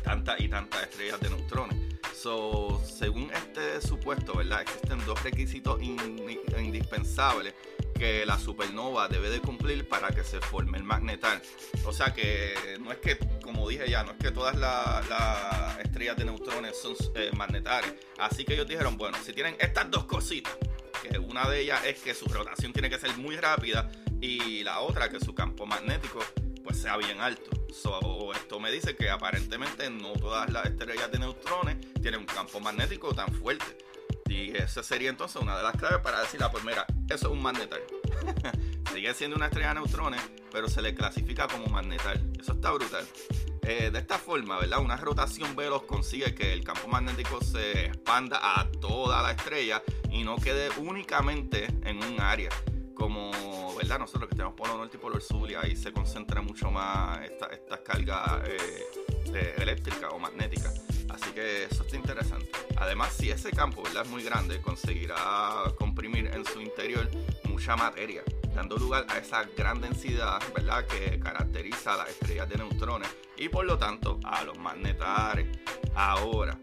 tantas 0.05 0.39
y 0.41 0.49
tantas 0.49 0.83
estrellas 0.83 1.19
de 1.21 1.31
neutrones. 1.31 1.77
So, 2.15 2.83
según 2.85 3.31
este 3.33 3.81
supuesto, 3.81 4.35
¿verdad? 4.37 4.63
Existen 4.63 5.05
dos 5.07 5.23
requisitos 5.23 5.81
indispensables 5.83 7.55
que 7.97 8.25
la 8.27 8.39
supernova 8.39 9.09
debe 9.09 9.31
de 9.31 9.41
cumplir 9.41 9.89
para 9.89 10.09
que 10.09 10.23
se 10.25 10.41
forme 10.41 10.79
el 10.79 10.85
magnetar. 10.85 11.43
O 11.85 11.93
sea 11.93 12.13
que 12.13 12.77
no 12.81 12.93
es 12.93 12.99
que, 12.99 13.19
como 13.43 13.69
dije 13.69 13.89
ya, 13.89 14.03
no 14.05 14.13
es 14.13 14.19
que 14.19 14.31
todas 14.31 14.57
las 14.57 15.79
estrellas 15.79 16.17
de 16.17 16.25
neutrones 16.25 16.81
son 16.81 16.95
eh. 17.15 17.31
Así 18.19 18.45
que 18.45 18.55
ellos 18.55 18.67
dijeron, 18.69 18.97
bueno, 18.97 19.17
si 19.25 19.33
tienen 19.33 19.57
estas 19.59 19.91
dos 19.91 20.05
cositas, 20.05 20.57
que 21.03 21.19
una 21.19 21.49
de 21.49 21.61
ellas 21.61 21.85
es 21.85 22.01
que 22.01 22.15
su 22.15 22.27
rotación 22.27 22.73
tiene 22.73 22.91
que 22.91 22.99
ser 22.99 23.17
muy 23.17 23.37
rápida 23.37 23.91
y 24.21 24.63
la 24.65 24.81
otra 24.81 25.09
que 25.09 25.21
su 25.21 25.35
campo 25.35 25.67
magnético 25.67 26.21
pues 26.65 26.79
sea 26.79 26.97
bien 26.97 27.21
alto. 27.21 27.51
esto 28.35 28.59
me 28.61 28.73
dice 28.73 28.97
que 28.97 29.09
aparentemente 29.09 29.89
no 29.89 30.15
todas 30.15 30.51
las 30.51 30.67
estrellas 30.67 31.11
de 31.13 31.19
neutrones 31.21 31.77
tienen 32.03 32.21
un 32.21 32.27
campo 32.27 32.59
magnético 32.59 33.15
tan 33.15 33.33
fuerte. 33.33 33.65
Y 34.37 34.55
esa 34.55 34.83
sería 34.83 35.09
entonces 35.09 35.41
una 35.41 35.57
de 35.57 35.63
las 35.63 35.75
claves 35.77 36.01
para 36.01 36.21
decir, 36.21 36.43
ah, 36.43 36.51
pues 36.51 36.63
mira, 36.63 36.85
eso 37.09 37.29
es 37.29 37.33
un 37.33 37.41
magnetar. 37.41 37.81
Sigue 38.93 39.15
siendo 39.15 39.35
una 39.35 39.47
estrella 39.47 39.69
de 39.69 39.77
neutrones, 39.77 40.21
pero 40.53 40.69
se 40.69 40.83
le 40.83 40.95
clasifica 40.95 41.49
como 41.49 41.67
magnetar. 41.69 42.21
Eso 42.39 42.53
está 42.53 42.71
brutal. 42.73 43.07
Eh, 43.63 43.91
de 43.91 43.99
esta 43.99 44.19
forma, 44.19 44.59
¿verdad? 44.59 44.81
Una 44.81 44.99
rotación 44.99 45.57
veloz 45.57 45.85
consigue 45.85 46.35
que 46.35 46.53
el 46.53 46.63
campo 46.63 46.87
magnético 46.87 47.43
se 47.43 47.87
expanda 47.87 48.39
a 48.43 48.71
toda 48.73 49.23
la 49.23 49.31
estrella 49.31 49.83
y 50.11 50.23
no 50.23 50.37
quede 50.37 50.69
únicamente 50.81 51.69
en 51.85 52.05
un 52.05 52.21
área. 52.21 52.51
Como, 52.95 53.75
¿verdad? 53.77 53.99
Nosotros 53.99 54.29
que 54.29 54.37
tenemos 54.37 54.55
polo 54.55 54.77
norte 54.77 54.99
y 54.99 55.01
polo 55.01 55.19
sur 55.19 55.51
y 55.51 55.55
ahí 55.55 55.77
se 55.77 55.93
concentra 55.93 56.43
mucho 56.43 56.71
más 56.71 57.25
estas 57.25 57.53
esta 57.53 57.83
cargas 57.83 58.47
eh, 58.47 59.55
eléctricas 59.57 60.13
o 60.13 60.19
magnéticas. 60.19 60.96
Así 61.09 61.31
que 61.31 61.65
eso 61.65 61.83
está 61.83 61.97
interesante. 61.97 62.51
Además, 62.77 63.13
si 63.13 63.31
ese 63.31 63.51
campo 63.51 63.83
es 63.87 64.09
muy 64.09 64.23
grande, 64.23 64.61
conseguirá 64.61 65.17
comprimir 65.79 66.27
en 66.27 66.45
su 66.45 66.61
interior 66.61 67.09
mucha 67.45 67.77
materia, 67.77 68.23
dando 68.55 68.77
lugar 68.77 69.07
a 69.09 69.19
esa 69.19 69.45
gran 69.57 69.81
densidad 69.81 70.41
¿verdad? 70.55 70.87
que 70.87 71.19
caracteriza 71.19 71.95
a 71.95 71.97
las 71.99 72.11
estrellas 72.11 72.49
de 72.49 72.59
neutrones 72.59 73.09
y 73.37 73.49
por 73.49 73.65
lo 73.65 73.79
tanto 73.79 74.19
a 74.25 74.45
los 74.45 74.59
magnetares. 74.59 75.47
Ahora, 75.95 76.59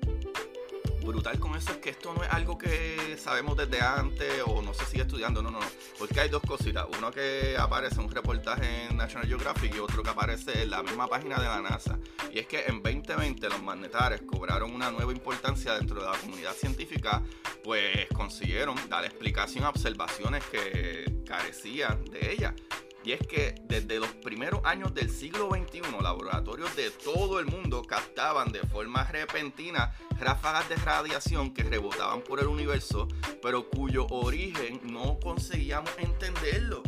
brutal 1.03 1.39
con 1.39 1.55
eso 1.55 1.71
es 1.71 1.77
que 1.77 1.89
esto 1.91 2.13
no 2.13 2.23
es 2.23 2.29
algo 2.31 2.57
que 2.57 3.17
sabemos 3.17 3.57
desde 3.57 3.81
antes 3.81 4.31
o 4.45 4.61
no 4.61 4.73
se 4.73 4.85
sigue 4.85 5.03
estudiando, 5.03 5.41
no, 5.41 5.51
no, 5.51 5.59
no. 5.59 5.65
Porque 5.99 6.19
hay 6.21 6.29
dos 6.29 6.41
cositas. 6.41 6.85
Uno 6.97 7.11
que 7.11 7.55
aparece 7.57 7.95
en 7.95 8.05
un 8.05 8.11
reportaje 8.11 8.85
en 8.85 8.97
National 8.97 9.27
Geographic 9.27 9.75
y 9.75 9.79
otro 9.79 10.03
que 10.03 10.09
aparece 10.09 10.63
en 10.63 10.69
la 10.69 10.81
misma 10.83 11.07
página 11.07 11.39
de 11.39 11.45
la 11.45 11.61
NASA. 11.61 11.99
Y 12.31 12.39
es 12.39 12.47
que 12.47 12.65
en 12.65 12.81
2020 12.81 13.49
los 13.49 13.61
magnetares 13.61 14.21
cobraron 14.21 14.73
una 14.73 14.91
nueva 14.91 15.11
importancia 15.11 15.73
dentro 15.75 16.01
de 16.01 16.09
la 16.09 16.17
comunidad 16.17 16.53
científica, 16.53 17.21
pues 17.63 18.07
consiguieron 18.13 18.77
dar 18.89 19.05
explicación 19.05 19.65
a 19.65 19.69
observaciones 19.69 20.43
que 20.45 21.23
carecían 21.25 22.05
de 22.05 22.31
ella. 22.31 22.55
Y 23.03 23.11
es 23.11 23.27
que 23.27 23.55
desde 23.63 23.99
los 23.99 24.09
primeros 24.09 24.61
años 24.63 24.93
del 24.93 25.09
siglo 25.09 25.49
XXI, 25.49 25.81
laboratorios 26.01 26.73
de 26.75 26.89
todo 26.89 27.39
el 27.39 27.45
mundo 27.45 27.81
captaban 27.83 28.51
de 28.51 28.61
forma 28.61 29.03
repentina 29.03 29.93
ráfagas 30.19 30.69
de 30.69 30.75
radiación 30.77 31.53
que 31.53 31.63
rebotaban 31.63 32.21
por 32.21 32.39
el 32.39 32.47
universo, 32.47 33.07
pero 33.41 33.69
cuyo 33.69 34.07
origen 34.07 34.79
no 34.83 35.19
conseguíamos 35.19 35.91
entenderlo. 35.97 36.81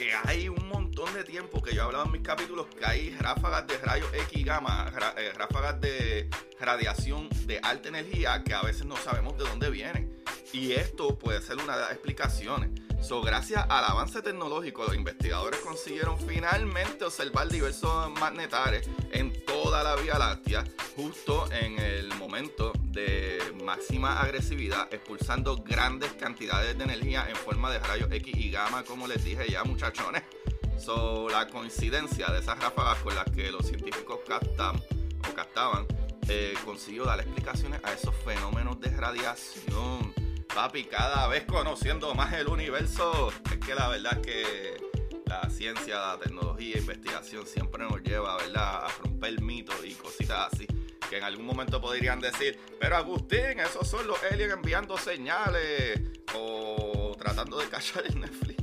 Que 0.00 0.14
hay 0.24 0.48
un 0.48 0.66
montón 0.66 1.12
de 1.12 1.24
tiempo 1.24 1.60
que 1.60 1.74
yo 1.74 1.82
he 1.82 1.84
hablado 1.84 2.06
en 2.06 2.12
mis 2.12 2.22
capítulos 2.22 2.68
que 2.74 2.86
hay 2.86 3.10
ráfagas 3.18 3.66
de 3.66 3.76
rayos 3.76 4.08
X 4.14 4.46
gamma, 4.46 4.90
eh, 5.18 5.30
ráfagas 5.36 5.78
de 5.78 6.30
radiación 6.58 7.28
de 7.44 7.60
alta 7.62 7.90
energía 7.90 8.42
que 8.42 8.54
a 8.54 8.62
veces 8.62 8.86
no 8.86 8.96
sabemos 8.96 9.36
de 9.36 9.44
dónde 9.44 9.68
vienen. 9.68 10.10
Y 10.54 10.72
esto 10.72 11.18
puede 11.18 11.42
ser 11.42 11.58
una 11.58 11.76
de 11.76 11.82
las 11.82 11.92
explicaciones. 11.92 12.70
So, 13.02 13.20
gracias 13.20 13.62
al 13.68 13.84
avance 13.84 14.22
tecnológico, 14.22 14.84
los 14.84 14.94
investigadores 14.94 15.60
consiguieron 15.60 16.18
finalmente 16.18 17.04
observar 17.04 17.50
diversos 17.50 18.10
magnetares 18.12 18.88
en 19.12 19.34
toda 19.70 19.84
la 19.84 19.94
Vía 20.02 20.18
Láctea, 20.18 20.64
justo 20.96 21.48
en 21.52 21.78
el 21.78 22.12
momento 22.14 22.72
de 22.82 23.38
máxima 23.64 24.20
agresividad, 24.20 24.92
expulsando 24.92 25.58
grandes 25.58 26.12
cantidades 26.14 26.76
de 26.76 26.82
energía 26.82 27.26
en 27.28 27.36
forma 27.36 27.70
de 27.70 27.78
rayos 27.78 28.10
X 28.10 28.34
y 28.36 28.50
gamma, 28.50 28.82
como 28.82 29.06
les 29.06 29.22
dije 29.22 29.48
ya, 29.48 29.62
muchachones. 29.62 30.24
So, 30.76 31.28
la 31.28 31.46
coincidencia 31.46 32.26
de 32.32 32.40
esas 32.40 32.58
ráfagas 32.58 32.98
con 32.98 33.14
las 33.14 33.26
que 33.30 33.52
los 33.52 33.64
científicos 33.64 34.18
captan 34.26 34.74
o 34.74 35.34
captaban 35.36 35.86
eh, 36.26 36.54
consiguió 36.64 37.04
dar 37.04 37.20
explicaciones 37.20 37.80
a 37.84 37.92
esos 37.92 38.12
fenómenos 38.24 38.80
de 38.80 38.90
radiación 38.90 40.12
Papi, 40.52 40.82
cada 40.82 41.28
vez 41.28 41.44
conociendo 41.44 42.12
más 42.16 42.32
el 42.32 42.48
universo, 42.48 43.32
es 43.52 43.58
que 43.58 43.72
la 43.72 43.86
verdad 43.86 44.20
que 44.20 44.89
la 45.42 45.50
ciencia, 45.50 45.98
la 45.98 46.18
tecnología, 46.18 46.78
investigación 46.78 47.46
siempre 47.46 47.84
nos 47.84 48.02
lleva, 48.02 48.36
¿verdad? 48.36 48.84
A 48.84 48.88
romper 49.02 49.40
mitos 49.40 49.76
y 49.84 49.94
cositas 49.94 50.52
así. 50.52 50.66
Que 51.08 51.18
en 51.18 51.24
algún 51.24 51.46
momento 51.46 51.80
podrían 51.80 52.20
decir, 52.20 52.58
pero 52.78 52.96
Agustín, 52.96 53.58
esos 53.58 53.88
son 53.88 54.06
los 54.06 54.22
aliens 54.24 54.52
enviando 54.52 54.96
señales 54.96 56.00
o 56.34 57.16
tratando 57.18 57.58
de 57.58 57.68
cachar 57.68 58.06
el 58.06 58.20
Netflix. 58.20 58.62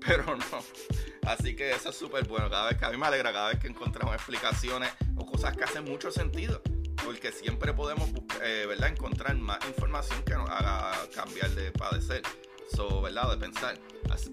Pero 0.06 0.36
no. 0.36 0.64
Así 1.26 1.54
que 1.54 1.72
eso 1.72 1.90
es 1.90 1.96
súper 1.96 2.26
bueno. 2.26 2.48
Cada 2.48 2.70
vez 2.70 2.78
que 2.78 2.86
a 2.86 2.90
mí 2.90 2.96
me 2.96 3.06
alegra, 3.06 3.30
cada 3.30 3.50
vez 3.50 3.58
que 3.58 3.66
encontramos 3.66 4.14
explicaciones 4.14 4.90
o 5.16 5.26
cosas 5.26 5.54
que 5.54 5.64
hacen 5.64 5.84
mucho 5.84 6.10
sentido 6.10 6.62
porque 7.04 7.32
siempre 7.32 7.72
podemos 7.72 8.10
eh, 8.42 8.66
¿verdad? 8.68 8.90
encontrar 8.90 9.34
más 9.36 9.58
información 9.66 10.22
que 10.24 10.34
nos 10.34 10.48
haga 10.50 10.92
cambiar 11.14 11.50
de 11.50 11.72
padecer, 11.72 12.22
so, 12.74 13.00
¿verdad? 13.00 13.30
de 13.30 13.36
pensar. 13.36 13.78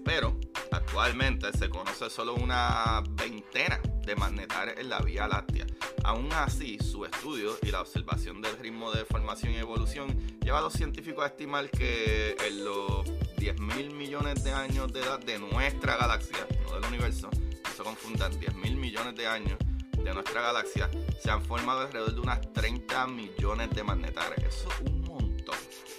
pero 0.04 0.38
actualmente 0.70 1.52
se 1.56 1.68
conoce 1.68 2.10
solo 2.10 2.34
una 2.34 3.02
veintena 3.10 3.80
de 4.04 4.14
magnetares 4.16 4.78
en 4.78 4.88
la 4.88 5.00
Vía 5.00 5.26
Láctea. 5.26 5.66
Aún 6.04 6.32
así, 6.32 6.78
su 6.78 7.04
estudio 7.04 7.56
y 7.62 7.70
la 7.70 7.80
observación 7.80 8.40
del 8.40 8.56
ritmo 8.58 8.92
de 8.92 9.04
formación 9.04 9.52
y 9.52 9.56
evolución 9.56 10.16
lleva 10.40 10.58
a 10.58 10.62
los 10.62 10.72
científicos 10.72 11.24
a 11.24 11.28
estimar 11.28 11.68
que 11.70 12.36
en 12.46 12.64
los 12.64 13.04
10 13.38 13.60
mil 13.60 13.90
millones 13.92 14.44
de 14.44 14.52
años 14.52 14.92
de 14.92 15.00
edad 15.00 15.18
de 15.18 15.38
nuestra 15.38 15.96
galaxia, 15.96 16.46
no 16.64 16.74
del 16.74 16.84
universo, 16.84 17.28
no 17.30 17.70
se 17.76 17.82
confundan, 17.82 18.38
10 18.38 18.54
mil 18.54 18.76
millones 18.76 19.16
de 19.16 19.26
años, 19.26 19.58
de 20.06 20.14
nuestra 20.14 20.40
galaxia 20.40 20.88
se 21.20 21.30
han 21.30 21.42
formado 21.42 21.80
alrededor 21.80 22.14
de 22.14 22.20
unas 22.20 22.52
30 22.52 23.08
millones 23.08 23.70
de 23.70 23.82
magnetares. 23.82 24.38
Eso 24.44 24.68
es 24.70 24.88
un 24.88 25.00
montón 25.00 25.58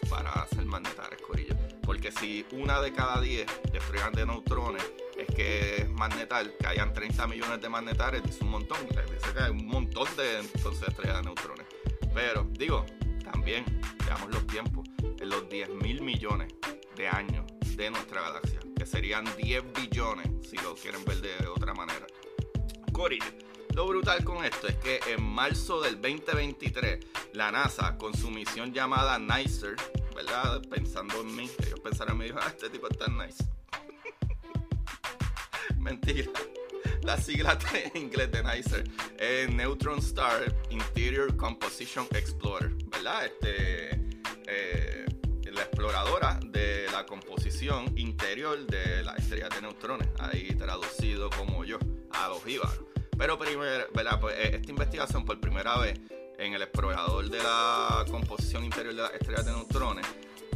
para 0.10 0.32
hacer 0.32 0.64
magnetares, 0.66 1.22
Corillo. 1.22 1.57
Porque 1.98 2.12
si 2.12 2.46
una 2.52 2.80
de 2.80 2.94
cada 2.94 3.20
10 3.20 3.48
estrellas 3.74 4.12
de 4.14 4.28
neutrones 4.28 4.84
es 5.18 5.26
que 5.36 5.78
es 5.78 5.90
magnetar, 5.90 6.56
que 6.56 6.68
hayan 6.68 6.94
30 6.94 7.26
millones 7.26 7.60
de 7.60 7.70
magnetares, 7.70 8.22
dice 8.22 8.44
un 8.44 8.52
montón. 8.52 8.78
Dice 8.88 9.34
que 9.34 9.42
hay 9.42 9.50
un 9.50 9.66
montón 9.66 10.08
de 10.16 10.42
entonces 10.42 10.90
estrellas 10.90 11.18
de 11.18 11.24
neutrones. 11.24 11.66
Pero, 12.14 12.48
digo, 12.52 12.86
también, 13.24 13.66
veamos 14.06 14.30
los 14.30 14.46
tiempos, 14.46 14.88
en 15.20 15.28
los 15.28 15.50
10 15.50 15.70
mil 15.70 16.04
millones 16.04 16.54
de 16.96 17.08
años 17.08 17.48
de 17.76 17.90
nuestra 17.90 18.22
galaxia, 18.22 18.60
que 18.78 18.86
serían 18.86 19.26
10 19.36 19.64
billones 19.74 20.28
si 20.48 20.56
lo 20.58 20.76
quieren 20.76 21.04
ver 21.04 21.20
de 21.20 21.48
otra 21.48 21.74
manera. 21.74 22.06
Corillo 22.92 23.26
lo 23.78 23.86
brutal 23.86 24.24
con 24.24 24.44
esto 24.44 24.68
es 24.68 24.76
que 24.78 25.00
en 25.06 25.22
marzo 25.22 25.80
del 25.80 26.02
2023, 26.02 26.98
la 27.34 27.52
NASA, 27.52 27.96
con 27.96 28.18
su 28.18 28.32
misión 28.32 28.74
llamada 28.74 29.20
NICER, 29.20 29.76
Pensando 30.70 31.22
en 31.22 31.36
mí, 31.36 31.50
ellos 31.66 31.80
pensaron 31.80 32.22
en 32.22 32.28
mí, 32.30 32.40
ah, 32.40 32.48
este 32.48 32.70
tipo 32.70 32.88
está 32.90 33.08
nice. 33.08 33.44
Mentira. 35.78 36.30
La 37.04 37.18
sigla 37.18 37.58
en 37.74 38.02
inglés 38.02 38.32
de 38.32 38.44
NICER 38.44 38.84
es 39.20 39.50
Neutron 39.50 40.00
Star 40.00 40.54
Interior 40.70 41.36
Composition 41.38 42.08
Explorer, 42.12 42.74
¿verdad? 42.92 43.26
Este 43.26 43.92
eh, 44.48 45.06
la 45.52 45.64
exploradora 45.64 46.40
de 46.44 46.86
la 46.92 47.06
composición 47.06 47.98
interior 47.98 48.66
de 48.68 49.04
la 49.04 49.14
estrella 49.14 49.50
de 49.50 49.62
neutrones, 49.62 50.08
ahí 50.20 50.54
traducido 50.56 51.30
como 51.32 51.64
yo, 51.64 51.80
a 52.12 52.30
los 52.30 52.44
jíbaros. 52.44 52.82
Pero 53.18 53.40
primero, 53.40 53.86
pues, 53.92 54.36
eh, 54.38 54.52
esta 54.56 54.70
investigación 54.70 55.26
por 55.26 55.40
primera 55.40 55.78
vez 55.80 56.00
en 56.38 56.54
el 56.54 56.62
explorador 56.62 57.30
de 57.30 57.38
la 57.38 58.06
composición 58.10 58.64
interior 58.64 58.96
de 58.96 59.02
las 59.02 59.14
estrellas 59.14 59.46
de 59.46 59.52
neutrones 59.52 60.06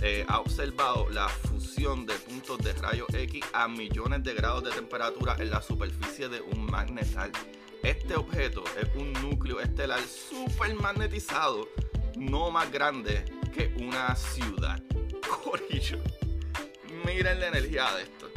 eh, 0.01 0.25
ha 0.27 0.39
observado 0.39 1.09
la 1.09 1.29
fusión 1.29 2.05
de 2.05 2.13
puntos 2.15 2.57
de 2.59 2.73
rayos 2.73 3.07
X 3.13 3.45
a 3.53 3.67
millones 3.67 4.23
de 4.23 4.33
grados 4.33 4.63
de 4.63 4.71
temperatura 4.71 5.35
en 5.39 5.51
la 5.51 5.61
superficie 5.61 6.27
de 6.27 6.41
un 6.41 6.65
magnetal. 6.65 7.31
Este 7.83 8.15
objeto 8.15 8.63
es 8.81 8.89
un 8.95 9.13
núcleo 9.13 9.59
estelar 9.59 10.01
super 10.01 10.73
magnetizado, 10.75 11.67
no 12.17 12.49
más 12.49 12.71
grande 12.71 13.25
que 13.53 13.73
una 13.83 14.15
ciudad. 14.15 14.81
Corillo, 15.43 15.99
miren 17.05 17.39
la 17.39 17.47
energía 17.47 17.91
de 17.95 18.03
esto 18.03 18.30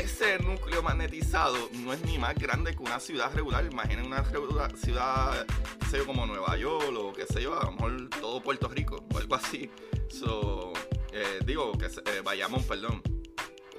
ese 0.00 0.38
núcleo 0.38 0.82
magnetizado 0.82 1.70
no 1.72 1.92
es 1.92 2.02
ni 2.02 2.18
más 2.18 2.34
grande 2.34 2.74
que 2.74 2.82
una 2.82 3.00
ciudad 3.00 3.32
regular. 3.34 3.64
Imaginen 3.64 4.06
una 4.06 4.22
ciudad, 4.76 5.46
sé 5.90 5.98
yo, 5.98 6.06
como 6.06 6.26
Nueva 6.26 6.56
York 6.56 6.94
o 6.96 7.12
qué 7.12 7.26
sé 7.26 7.42
yo, 7.42 7.58
a 7.58 7.64
lo 7.64 7.72
mejor 7.72 8.10
todo 8.20 8.42
Puerto 8.42 8.68
Rico 8.68 9.04
o 9.12 9.18
algo 9.18 9.34
así. 9.34 9.70
So, 10.08 10.72
eh, 11.12 11.40
digo, 11.44 11.72
que 11.72 11.86
eh, 11.86 12.20
Bayamón, 12.22 12.62
perdón. 12.64 13.02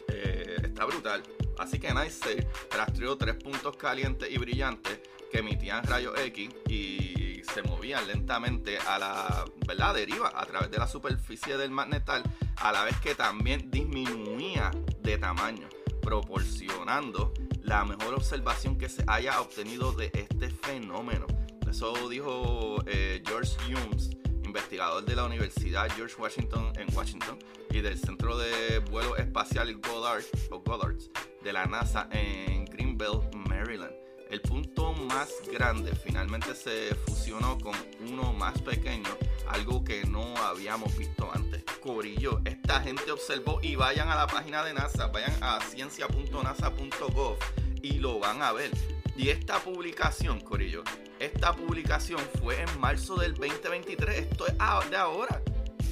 Eh, 0.07 0.57
está 0.63 0.85
brutal. 0.85 1.21
Así 1.59 1.79
que 1.79 1.93
NICE 1.93 2.47
rastreó 2.75 3.17
tres 3.17 3.35
puntos 3.35 3.77
calientes 3.77 4.29
y 4.31 4.37
brillantes 4.37 4.99
que 5.31 5.39
emitían 5.39 5.83
rayos 5.83 6.17
X 6.19 6.49
y 6.67 7.41
se 7.53 7.61
movían 7.63 8.07
lentamente 8.07 8.77
a 8.79 8.97
la 8.97 9.45
¿verdad? 9.67 9.93
deriva 9.93 10.31
a 10.33 10.45
través 10.45 10.71
de 10.71 10.77
la 10.77 10.87
superficie 10.87 11.57
del 11.57 11.71
magnetal, 11.71 12.23
a 12.57 12.71
la 12.71 12.83
vez 12.83 12.95
que 13.01 13.15
también 13.15 13.69
disminuía 13.69 14.71
de 15.01 15.17
tamaño 15.17 15.67
proporcionando 16.07 17.33
la 17.63 17.83
mejor 17.83 18.13
observación 18.13 18.77
que 18.77 18.87
se 18.87 19.03
haya 19.07 19.41
obtenido 19.41 19.91
de 19.91 20.09
este 20.13 20.49
fenómeno. 20.49 21.27
Eso 21.69 22.07
dijo 22.07 22.81
eh, 22.87 23.21
George 23.27 23.57
Humes, 23.67 24.11
investigador 24.45 25.03
de 25.03 25.17
la 25.17 25.25
Universidad 25.25 25.91
George 25.97 26.15
Washington 26.17 26.71
en 26.77 26.95
Washington 26.95 27.37
y 27.71 27.81
del 27.81 27.99
Centro 27.99 28.37
de 28.37 28.79
Vuelo 28.89 29.17
Espacial 29.17 29.75
Goddard, 29.81 30.23
Goddard 30.49 30.95
de 31.43 31.51
la 31.51 31.65
NASA 31.65 32.07
en 32.13 32.63
Greenbelt, 32.63 33.35
Maryland. 33.35 34.06
El 34.29 34.41
punto 34.41 34.93
más 34.93 35.29
grande 35.51 35.95
finalmente 35.95 36.53
se 36.53 36.93
fusionó 36.95 37.57
con 37.59 37.73
uno 38.01 38.33
más 38.33 38.59
pequeño, 38.61 39.09
algo 39.47 39.83
que 39.83 40.03
no 40.05 40.35
habíamos 40.37 40.95
visto 40.97 41.29
antes. 41.33 41.63
Corillo, 41.81 42.41
esta 42.43 42.81
gente 42.81 43.09
observó 43.11 43.59
y 43.61 43.75
vayan 43.77 44.09
a 44.09 44.15
la 44.15 44.27
página 44.27 44.65
de 44.65 44.73
NASA, 44.73 45.07
vayan 45.07 45.33
a 45.41 45.61
ciencia.nasa.gov 45.61 47.37
y 47.81 47.99
lo 47.99 48.19
van 48.19 48.41
a 48.41 48.51
ver. 48.51 48.71
Y 49.15 49.29
esta 49.29 49.59
publicación, 49.59 50.41
Corillo, 50.41 50.83
esta 51.19 51.53
publicación 51.53 52.19
fue 52.41 52.61
en 52.61 52.79
marzo 52.79 53.15
del 53.15 53.33
2023. 53.33 54.17
Esto 54.29 54.45
es 54.47 54.57
de 54.89 54.97
ahora. 54.97 55.41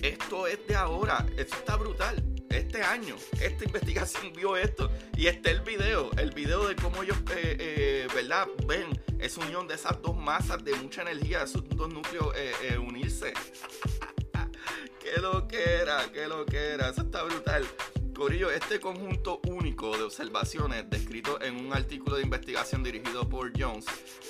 Esto 0.02 0.46
es 0.46 0.68
de 0.68 0.76
ahora. 0.76 1.26
Esto 1.38 1.56
está 1.56 1.78
brutal 1.78 2.35
este 2.50 2.82
año, 2.82 3.16
esta 3.42 3.66
investigación 3.66 4.34
vio 4.34 4.58
esto. 4.58 4.92
Y 5.16 5.28
está 5.28 5.52
el 5.52 5.62
video, 5.62 6.12
el 6.18 6.32
video 6.32 6.68
de 6.68 6.76
cómo 6.76 7.04
ellos, 7.04 7.18
eh, 7.36 7.58
eh, 7.60 8.08
¿verdad? 8.14 8.48
Ven 8.68 8.88
esa 9.20 9.42
unión 9.42 9.68
de 9.68 9.76
esas 9.76 10.02
dos 10.02 10.16
masas 10.16 10.64
de 10.64 10.76
mucha 10.76 11.02
energía, 11.02 11.44
esos 11.44 11.64
dos 11.70 11.92
núcleos 11.94 12.34
eh, 12.36 12.78
unirse. 12.78 13.34
qué 15.00 15.22
lo 15.22 15.48
que 15.48 15.64
era, 15.64 16.12
qué 16.12 16.28
lo 16.28 16.46
que 16.46 16.58
era. 16.58 16.90
Eso 16.90 17.02
está 17.02 17.24
brutal. 17.24 17.66
Corillo, 18.16 18.50
este 18.50 18.80
conjunto 18.80 19.42
único 19.46 19.98
de 19.98 20.04
observaciones 20.04 20.90
descrito 20.90 21.42
en 21.42 21.66
un 21.66 21.74
artículo 21.74 22.16
de 22.16 22.24
investigación 22.24 22.82
dirigido 22.82 23.28
por 23.28 23.52
Jones 23.60 23.86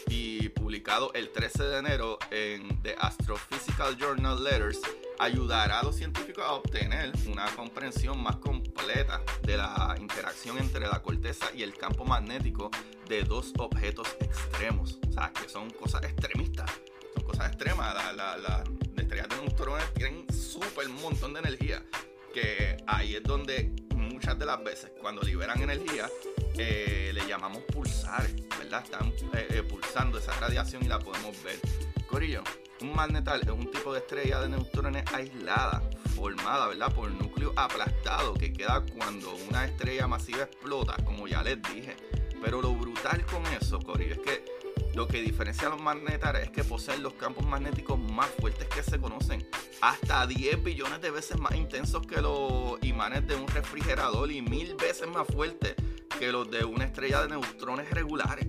y 0.07 0.49
publicado 0.49 1.13
el 1.13 1.29
13 1.29 1.63
de 1.65 1.77
enero 1.77 2.17
en 2.31 2.81
The 2.81 2.95
Astrophysical 2.97 3.95
Journal 3.95 4.43
Letters 4.43 4.81
ayudará 5.19 5.81
a 5.81 5.83
los 5.83 5.95
científicos 5.95 6.43
a 6.43 6.53
obtener 6.53 7.11
una 7.27 7.45
comprensión 7.55 8.21
más 8.21 8.37
completa 8.37 9.21
de 9.43 9.57
la 9.57 9.95
interacción 10.01 10.57
entre 10.57 10.87
la 10.87 11.03
corteza 11.03 11.45
y 11.55 11.61
el 11.61 11.77
campo 11.77 12.05
magnético 12.05 12.71
de 13.07 13.23
dos 13.23 13.53
objetos 13.59 14.07
extremos. 14.19 14.97
O 15.07 15.13
sea, 15.13 15.31
que 15.31 15.47
son 15.47 15.69
cosas 15.69 16.03
extremistas, 16.03 16.71
son 17.13 17.23
cosas 17.23 17.49
extremas. 17.49 17.93
Las 17.93 18.15
la, 18.15 18.37
la, 18.37 18.63
estrellas 18.97 19.29
de 19.29 19.35
neutrones 19.37 19.93
tienen 19.93 20.25
súper 20.33 20.89
montón 20.89 21.33
de 21.33 21.39
energía, 21.41 21.83
que 22.35 22.75
ahí 22.85 23.15
es 23.15 23.23
donde 23.23 23.71
muchas 23.95 24.37
de 24.37 24.45
las 24.45 24.61
veces 24.61 24.91
cuando 24.99 25.21
liberan 25.21 25.61
energía 25.61 26.09
eh, 26.57 27.11
le 27.13 27.25
llamamos 27.25 27.63
pulsar, 27.63 28.27
¿verdad? 28.59 28.83
Están 28.83 29.07
eh, 29.33 29.47
eh, 29.51 29.63
pulsando 29.63 30.17
esa 30.17 30.33
radiación 30.33 30.83
y 30.83 30.89
la 30.89 30.99
podemos 30.99 31.41
ver. 31.43 31.57
Corillo, 32.05 32.43
un 32.81 32.93
magnetal 32.93 33.41
es 33.41 33.49
un 33.49 33.71
tipo 33.71 33.93
de 33.93 33.99
estrella 33.99 34.41
de 34.41 34.49
neutrones 34.49 35.05
aislada, 35.13 35.81
formada, 36.13 36.67
¿verdad? 36.67 36.93
Por 36.93 37.09
núcleo 37.09 37.53
aplastado 37.55 38.33
que 38.33 38.51
queda 38.51 38.83
cuando 38.93 39.33
una 39.49 39.63
estrella 39.63 40.05
masiva 40.05 40.43
explota, 40.43 40.97
como 41.05 41.29
ya 41.29 41.41
les 41.41 41.61
dije. 41.73 41.95
Pero 42.43 42.61
lo 42.61 42.73
brutal 42.73 43.25
con 43.25 43.45
eso, 43.47 43.79
Cory, 43.79 44.11
es 44.11 44.19
que 44.19 44.43
lo 44.93 45.07
que 45.07 45.21
diferencia 45.21 45.67
a 45.67 45.71
los 45.71 45.81
magnetales 45.81 46.43
es 46.43 46.49
que 46.51 46.63
poseen 46.63 47.03
los 47.03 47.13
campos 47.13 47.45
magnéticos 47.45 47.99
más 47.99 48.29
fuertes 48.39 48.67
que 48.69 48.81
se 48.81 48.99
conocen, 48.99 49.45
hasta 49.81 50.25
10 50.25 50.63
billones 50.63 51.01
de 51.01 51.11
veces 51.11 51.37
más 51.37 51.53
intensos 51.55 52.05
que 52.07 52.21
los 52.21 52.81
imanes 52.81 53.27
de 53.27 53.35
un 53.35 53.47
refrigerador 53.47 54.31
y 54.31 54.41
mil 54.41 54.75
veces 54.75 55.07
más 55.07 55.27
fuertes 55.27 55.75
que 56.17 56.31
los 56.31 56.49
de 56.49 56.63
una 56.63 56.85
estrella 56.85 57.21
de 57.23 57.29
neutrones 57.29 57.89
regulares. 57.91 58.47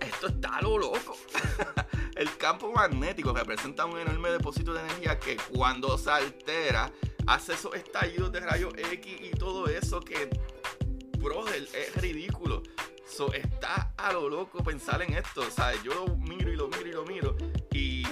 Esto 0.00 0.28
está 0.28 0.60
lo 0.62 0.78
loco. 0.78 1.16
El 2.16 2.34
campo 2.36 2.72
magnético 2.72 3.32
representa 3.32 3.84
un 3.84 3.98
enorme 3.98 4.30
depósito 4.30 4.72
de 4.72 4.80
energía 4.80 5.18
que 5.18 5.36
cuando 5.36 5.98
se 5.98 6.10
altera 6.10 6.92
hace 7.26 7.54
esos 7.54 7.74
estallidos 7.74 8.30
de 8.32 8.40
rayos 8.40 8.72
X 8.76 9.20
y 9.20 9.30
todo 9.30 9.66
eso 9.66 10.00
que, 10.00 10.30
brother, 11.18 11.66
es 11.74 11.94
ridículo. 12.00 12.62
So, 13.16 13.32
está 13.32 13.92
a 13.96 14.12
lo 14.12 14.28
loco 14.28 14.64
pensar 14.64 15.00
en 15.02 15.14
esto. 15.14 15.42
O 15.42 15.50
sea, 15.50 15.72
yo 15.84 15.94
lo 15.94 16.16
miro 16.16 16.50
y 16.50 16.56
lo 16.56 16.66
miro 16.66 16.88
y 16.88 16.92
lo 16.92 17.04
miro 17.04 17.36
y 17.70 18.02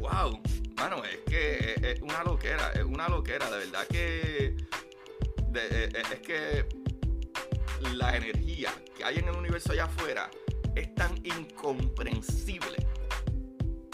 wow, 0.00 0.40
mano, 0.76 1.04
es 1.04 1.18
que 1.26 1.74
es 1.82 2.00
una 2.00 2.24
loquera, 2.24 2.72
es 2.72 2.82
una 2.82 3.06
loquera, 3.06 3.50
de 3.50 3.58
verdad 3.58 3.86
que 3.86 4.46
eh, 4.46 4.56
eh, 5.54 6.02
es 6.10 6.20
que 6.20 6.66
la 7.92 8.16
energía 8.16 8.72
que 8.96 9.04
hay 9.04 9.18
en 9.18 9.28
el 9.28 9.36
universo 9.36 9.72
allá 9.72 9.84
afuera 9.84 10.30
es 10.74 10.94
tan 10.94 11.14
incomprensible 11.18 12.76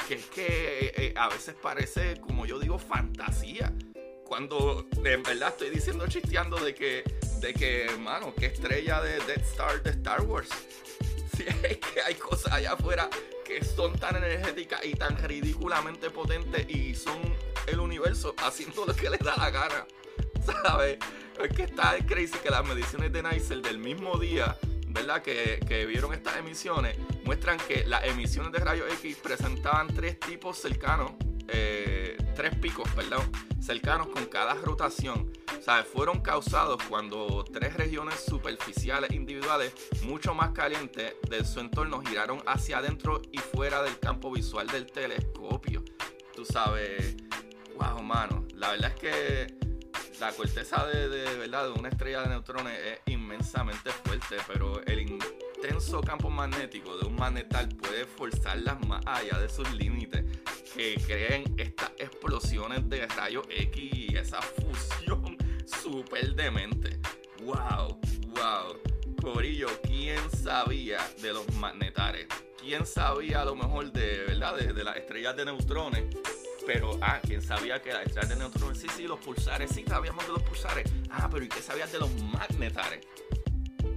que 0.07 0.14
es 0.14 0.27
que 0.27 0.92
eh, 0.96 1.14
a 1.16 1.29
veces 1.29 1.57
parece, 1.61 2.20
como 2.20 2.46
yo 2.46 2.61
digo, 2.61 2.79
fantasía. 2.79 3.72
Cuando 4.33 4.87
en 5.05 5.23
verdad 5.23 5.51
estoy 5.51 5.68
diciendo 5.68 6.07
chisteando 6.07 6.57
de 6.57 6.75
que, 6.75 7.05
de 7.40 7.53
que, 7.53 7.87
mano, 8.01 8.35
que 8.35 8.47
estrella 8.47 9.03
de 9.03 9.21
Death 9.27 9.42
Star 9.42 9.83
de 9.83 9.90
Star 9.90 10.23
Wars. 10.23 10.49
Si 11.37 11.42
es 11.42 11.77
que 11.77 12.01
hay 12.01 12.14
cosas 12.14 12.51
allá 12.55 12.73
afuera 12.73 13.11
que 13.45 13.62
son 13.62 13.92
tan 13.99 14.16
energéticas 14.16 14.83
y 14.87 14.95
tan 14.95 15.18
ridículamente 15.18 16.09
potentes 16.09 16.66
y 16.71 16.95
son 16.95 17.21
el 17.66 17.79
universo 17.79 18.35
haciendo 18.42 18.87
lo 18.87 18.97
que 18.97 19.11
les 19.11 19.21
da 19.21 19.37
la 19.37 19.51
gana. 19.51 19.87
¿Sabes? 20.47 20.97
Es 21.38 21.55
que 21.55 21.64
está 21.64 21.95
crazy 22.07 22.38
que 22.42 22.49
las 22.49 22.66
mediciones 22.66 23.12
de 23.12 23.23
Nicer 23.23 23.61
del 23.61 23.77
mismo 23.77 24.16
día 24.18 24.57
¿verdad? 24.88 25.23
Que, 25.23 25.61
que, 25.66 25.85
vieron 25.87 26.12
estas 26.12 26.38
emisiones 26.38 26.97
muestran 27.25 27.59
que 27.59 27.85
las 27.87 28.05
emisiones 28.05 28.53
de 28.53 28.59
rayos 28.59 28.90
X 28.95 29.16
presentaban 29.23 29.88
tres 29.88 30.18
tipos 30.21 30.59
cercanos, 30.59 31.12
eh, 31.49 32.17
tres 32.35 32.55
picos, 32.57 32.89
perdón, 32.91 33.31
cercanos 33.61 34.09
con 34.09 34.27
cada 34.27 34.55
rotación. 34.55 35.31
O 35.67 35.85
fueron 35.85 36.21
causados 36.21 36.83
cuando 36.89 37.45
tres 37.45 37.75
regiones 37.75 38.25
superficiales 38.25 39.13
individuales 39.13 39.73
mucho 40.03 40.35
más 40.35 40.51
calientes 40.51 41.15
de 41.31 41.45
su 41.45 41.61
entorno 41.61 42.03
giraron 42.05 42.43
hacia 42.47 42.79
adentro 42.79 43.23
y 43.31 43.39
fuera 43.39 43.81
del 43.83 43.99
campo 44.01 44.33
visual 44.33 44.67
del 44.67 44.87
telescopio. 44.87 45.85
Tú 46.35 46.45
sabes, 46.45 47.17
wow, 47.79 48.03
mano, 48.03 48.45
la 48.57 48.71
verdad 48.73 48.93
es 48.93 49.01
que 49.01 49.63
la 50.19 50.33
corteza 50.33 50.87
de, 50.87 51.09
de, 51.09 51.37
verdad 51.37 51.65
de 51.65 51.79
una 51.79 51.89
estrella 51.89 52.23
de 52.23 52.29
neutrones 52.29 52.79
es 52.79 53.13
inmensamente 53.13 53.91
fuerte, 53.91 54.37
pero 54.49 54.81
el 54.85 55.01
intenso 55.01 56.01
campo 56.01 56.29
magnético 56.31 56.97
de 56.97 57.07
un 57.07 57.15
magnetal 57.15 57.69
puede 57.69 58.05
forzarlas 58.05 58.85
más 58.87 59.05
allá 59.07 59.39
de 59.39 59.49
sus 59.49 59.71
límites, 59.73 60.25
que 60.75 60.95
creen 61.07 61.55
estas 61.59 61.91
explosiones 61.99 62.89
de 62.89 63.07
rayos 63.07 63.45
X 63.51 63.91
y 63.93 64.17
esa 64.17 64.41
fusión 64.41 65.37
súper 65.83 66.35
demente. 66.35 66.99
¡Wow! 67.43 68.01
¡Wow! 68.29 68.81
Corillo, 69.21 69.69
¿quién 69.83 70.19
sabía 70.31 70.99
de 71.21 71.33
los 71.33 71.51
magnetares? 71.55 72.27
¿Quién 72.59 72.87
sabía 72.87 73.43
a 73.43 73.45
lo 73.45 73.55
mejor 73.55 73.93
de, 73.93 74.25
¿verdad? 74.27 74.57
de, 74.57 74.73
de 74.73 74.85
las 74.85 74.97
estrellas 74.97 75.37
de 75.37 75.45
neutrones? 75.45 76.05
Pero, 76.67 76.99
ah, 77.01 77.21
¿quién 77.21 77.43
sabía 77.43 77.83
que 77.83 77.93
detrás 77.93 78.29
de 78.29 78.37
neutrones? 78.37 78.79
Sí, 78.79 78.87
sí, 78.97 79.07
los 79.07 79.19
pulsares, 79.19 79.71
sí, 79.71 79.85
sabíamos 79.87 80.27
de 80.27 80.33
los 80.33 80.43
pulsares. 80.43 80.91
Ah, 81.11 81.29
pero 81.31 81.45
¿y 81.45 81.49
qué 81.49 81.61
sabías 81.61 81.91
de 81.93 81.99
los 81.99 82.11
magnetares? 82.23 83.07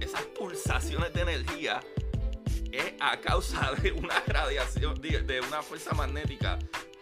Esas 0.00 0.22
pulsaciones 0.38 1.12
de 1.12 1.22
energía 1.22 1.80
es 2.72 2.94
a 3.00 3.20
causa 3.20 3.72
de 3.82 3.92
una 3.92 4.20
radiación, 4.26 5.00
de 5.00 5.40
una 5.46 5.62
fuerza 5.62 5.94
magnética, 5.94 6.58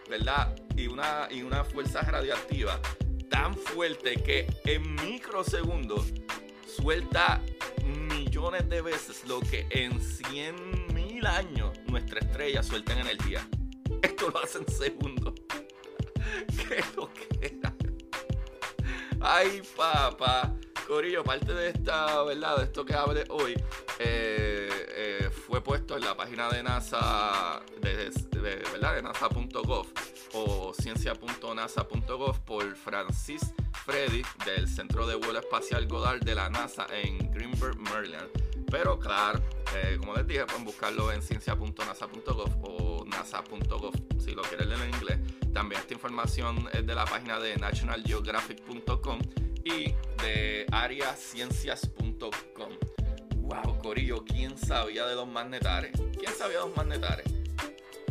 ¿verdad? 0.09 0.55
Y 0.77 0.87
una, 0.87 1.29
y 1.31 1.43
una 1.43 1.65
fuerza 1.65 2.03
radiactiva 2.03 2.81
tan 3.29 3.55
fuerte 3.57 4.23
que 4.23 4.47
en 4.65 4.95
microsegundos 4.95 6.13
suelta 6.67 7.43
millones 7.85 8.69
de 8.69 8.81
veces 8.81 9.25
lo 9.27 9.41
que 9.41 9.67
en 9.71 10.01
100 10.01 10.95
mil 10.95 11.27
años 11.27 11.77
nuestra 11.87 12.21
estrella 12.21 12.63
suelta 12.63 12.93
en 12.93 13.01
energía. 13.01 13.49
Esto 14.03 14.31
lo 14.31 14.39
hace 14.43 14.59
en 14.59 14.69
segundos. 14.69 15.35
¿Qué 16.69 16.85
lo 16.97 17.13
que 17.13 17.27
era? 17.41 17.75
Ay, 19.21 19.63
papá. 19.77 20.55
Corillo, 20.87 21.25
parte 21.25 21.53
de 21.55 21.71
esta, 21.71 22.23
¿verdad? 22.25 22.59
De 22.59 22.65
esto 22.65 22.85
que 22.85 22.95
hable 22.95 23.25
hoy, 23.31 23.55
eh, 23.99 24.69
eh, 24.97 25.24
fue 25.47 25.63
puesto 25.63 25.97
en 25.97 26.05
la 26.05 26.17
página 26.17 26.51
de 26.51 26.63
NASA, 26.63 27.63
de. 27.81 28.11
De 28.45 29.03
NASA.gov 29.03 29.87
o 30.35 30.75
ciencia.nasa.gov 30.75 32.41
por 32.41 32.77
Francis 32.77 33.55
Freddy 33.85 34.23
del 34.45 34.69
Centro 34.69 35.07
de 35.07 35.15
Vuelo 35.15 35.39
Espacial 35.39 35.87
Goddard 35.87 36.21
de 36.21 36.35
la 36.35 36.51
NASA 36.51 36.87
en 36.93 37.33
Greenberg, 37.33 37.79
Maryland. 37.79 38.29
Pero 38.71 38.99
claro, 38.99 39.41
eh, 39.75 39.97
como 39.99 40.15
les 40.15 40.27
dije, 40.27 40.45
pueden 40.47 40.65
buscarlo 40.65 41.13
en 41.13 41.23
ciencia.nasa.gov 41.23 42.65
o 42.65 43.05
nasa.gov 43.07 43.95
si 44.19 44.33
lo 44.33 44.43
quieren 44.43 44.69
leer 44.69 44.83
en 44.83 44.95
inglés. 44.95 45.19
También 45.53 45.81
esta 45.81 45.95
información 45.95 46.69
es 46.73 46.87
de 46.87 46.95
la 46.95 47.07
página 47.07 47.39
de 47.39 47.57
nationalgeographic.com 47.57 49.21
y 49.65 49.95
de 50.23 50.67
ariaciencias.com. 50.71 52.73
Wow, 53.45 53.79
Corillo, 53.83 54.25
¿quién 54.25 54.57
sabía 54.57 55.07
de 55.07 55.15
los 55.15 55.29
magnetares? 55.29 55.93
¿Quién 56.19 56.33
sabía 56.33 56.61
de 56.61 56.65
los 56.67 56.77
magnetares? 56.77 57.27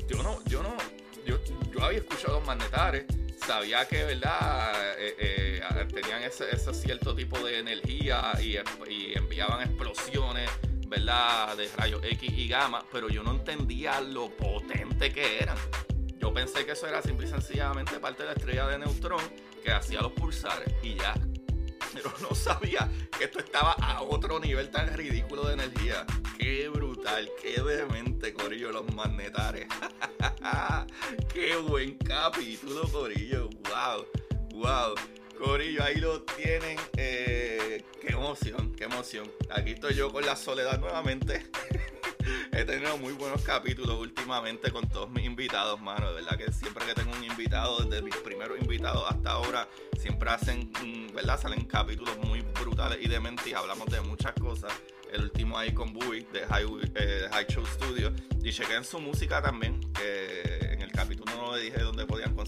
Yo 0.08 0.22
no, 0.22 0.44
yo 0.46 0.62
no, 0.62 0.78
yo, 1.26 1.40
yo 1.72 1.84
había 1.84 2.00
escuchado 2.00 2.38
los 2.38 2.46
magnetares, 2.46 3.06
sabía 3.44 3.88
que, 3.88 4.04
¿verdad? 4.04 4.94
Eh, 5.00 5.16
eh, 5.18 5.88
tenían 5.92 6.22
ese, 6.22 6.56
cierto 6.76 7.16
tipo 7.16 7.40
de 7.40 7.60
energía 7.60 8.32
y, 8.40 8.58
y, 8.92 9.18
enviaban 9.18 9.68
explosiones, 9.68 10.52
¿verdad? 10.88 11.58
De 11.58 11.68
rayos 11.78 12.04
X 12.04 12.32
y 12.32 12.48
gamma, 12.48 12.86
pero 12.92 13.10
yo 13.10 13.24
no 13.24 13.32
entendía 13.32 14.02
lo 14.02 14.30
potente 14.30 15.12
que 15.12 15.40
eran. 15.40 15.58
Yo 16.20 16.32
pensé 16.32 16.64
que 16.64 16.74
eso 16.74 16.86
era 16.86 17.02
simple 17.02 17.26
y 17.26 17.30
sencillamente 17.30 18.00
parte 18.00 18.22
de 18.22 18.28
la 18.28 18.34
estrella 18.34 18.68
de 18.68 18.78
neutrón 18.78 19.22
que 19.64 19.72
hacía 19.72 20.00
los 20.02 20.12
pulsares 20.12 20.72
y 20.84 20.94
ya 20.94 21.16
pero 21.94 22.14
no 22.22 22.36
sabía 22.36 22.90
que 23.18 23.26
esto 23.26 23.40
estaba 23.40 23.74
a 23.74 24.02
otro 24.02 24.40
nivel 24.40 24.70
tan 24.70 24.94
ridículo 24.94 25.46
de 25.48 25.54
energía. 25.54 26.06
Qué 26.38 26.70
brutal, 26.70 27.30
qué 27.42 27.62
demente, 27.62 28.34
Corillo, 28.34 28.72
los 28.72 28.94
magnetares. 28.94 29.68
qué 31.34 31.56
buen 31.58 31.98
capítulo, 31.98 32.88
Corillo. 32.92 33.50
Wow, 33.70 34.06
wow. 34.54 35.13
Corillo, 35.44 35.84
ahí 35.84 35.96
lo 35.98 36.22
tienen. 36.22 36.78
Eh, 36.96 37.84
qué 38.00 38.14
emoción, 38.14 38.74
qué 38.78 38.86
emoción. 38.86 39.30
Aquí 39.50 39.72
estoy 39.72 39.94
yo 39.94 40.10
con 40.10 40.26
la 40.26 40.38
soledad 40.38 40.80
nuevamente. 40.80 41.46
He 42.54 42.64
tenido 42.64 42.98
muy 42.98 43.12
buenos 43.12 43.42
capítulos 43.42 44.00
últimamente 44.00 44.72
con 44.72 44.88
todos 44.88 45.10
mis 45.12 45.26
invitados, 45.26 45.82
mano. 45.82 46.14
De 46.14 46.22
verdad 46.22 46.38
que 46.38 46.50
siempre 46.54 46.86
que 46.86 46.94
tengo 46.94 47.12
un 47.12 47.26
invitado, 47.26 47.84
desde 47.84 48.02
mis 48.02 48.16
primeros 48.18 48.58
invitados 48.58 49.04
hasta 49.10 49.32
ahora, 49.32 49.68
siempre 50.00 50.30
hacen, 50.30 50.72
mm, 50.82 51.14
¿verdad? 51.14 51.38
Salen 51.42 51.66
capítulos 51.66 52.18
muy 52.20 52.40
brutales 52.62 53.00
y 53.02 53.10
dementes 53.10 53.48
y 53.48 53.54
hablamos 53.54 53.88
de 53.88 54.00
muchas 54.00 54.34
cosas. 54.36 54.72
El 55.12 55.24
último 55.24 55.58
ahí 55.58 55.74
con 55.74 55.92
Bui 55.92 56.26
de 56.32 56.46
High, 56.48 56.68
eh, 56.96 57.28
High 57.30 57.48
Show 57.48 57.66
Studio. 57.66 58.14
Y 58.42 58.52
chequé 58.54 58.76
en 58.76 58.86
su 58.86 59.00
música 59.00 59.42
también, 59.42 59.82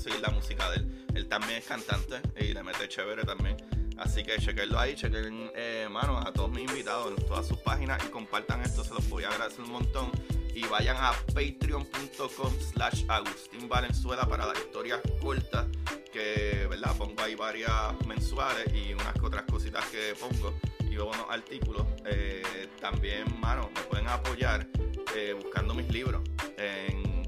conseguir 0.05 0.21
la 0.21 0.29
música 0.29 0.69
de 0.69 0.77
él. 0.77 1.05
Él 1.15 1.27
también 1.27 1.59
es 1.59 1.65
cantante 1.65 2.21
y 2.39 2.53
le 2.53 2.61
mete 2.61 2.87
chévere 2.87 3.23
también. 3.23 3.57
Así 3.97 4.23
que 4.23 4.37
chequenlo 4.37 4.77
ahí, 4.77 4.93
chequen, 4.93 5.51
eh, 5.55 5.87
mano, 5.89 6.19
a 6.19 6.31
todos 6.31 6.51
mis 6.51 6.69
invitados 6.69 7.13
en 7.17 7.25
todas 7.25 7.47
sus 7.47 7.57
páginas 7.59 8.03
y 8.05 8.09
compartan 8.09 8.61
esto, 8.61 8.83
se 8.83 8.93
los 8.93 9.07
voy 9.09 9.23
a 9.23 9.29
agradecer 9.29 9.61
un 9.61 9.71
montón. 9.71 10.11
Y 10.53 10.63
vayan 10.67 10.95
a 10.99 11.11
patreon.com 11.33 12.53
slash 12.71 13.03
Agustín 13.07 13.67
Valenzuela 13.67 14.27
para 14.27 14.45
las 14.45 14.57
historias 14.59 15.01
cortas, 15.19 15.65
que, 16.13 16.67
¿verdad? 16.69 16.95
Pongo 16.97 17.21
ahí 17.23 17.35
varias 17.35 17.93
mensuales 18.05 18.65
y 18.73 18.93
unas 18.93 19.15
otras 19.21 19.43
cositas 19.43 19.83
que 19.85 20.13
pongo 20.19 20.53
y 20.89 20.97
unos 20.97 21.25
artículos. 21.29 21.85
Eh, 22.05 22.69
también, 22.79 23.23
mano, 23.39 23.69
me 23.73 23.81
pueden 23.81 24.07
apoyar 24.07 24.67
eh, 25.15 25.33
buscando 25.33 25.73
mis 25.73 25.89
libros 25.89 26.21
en 26.57 27.24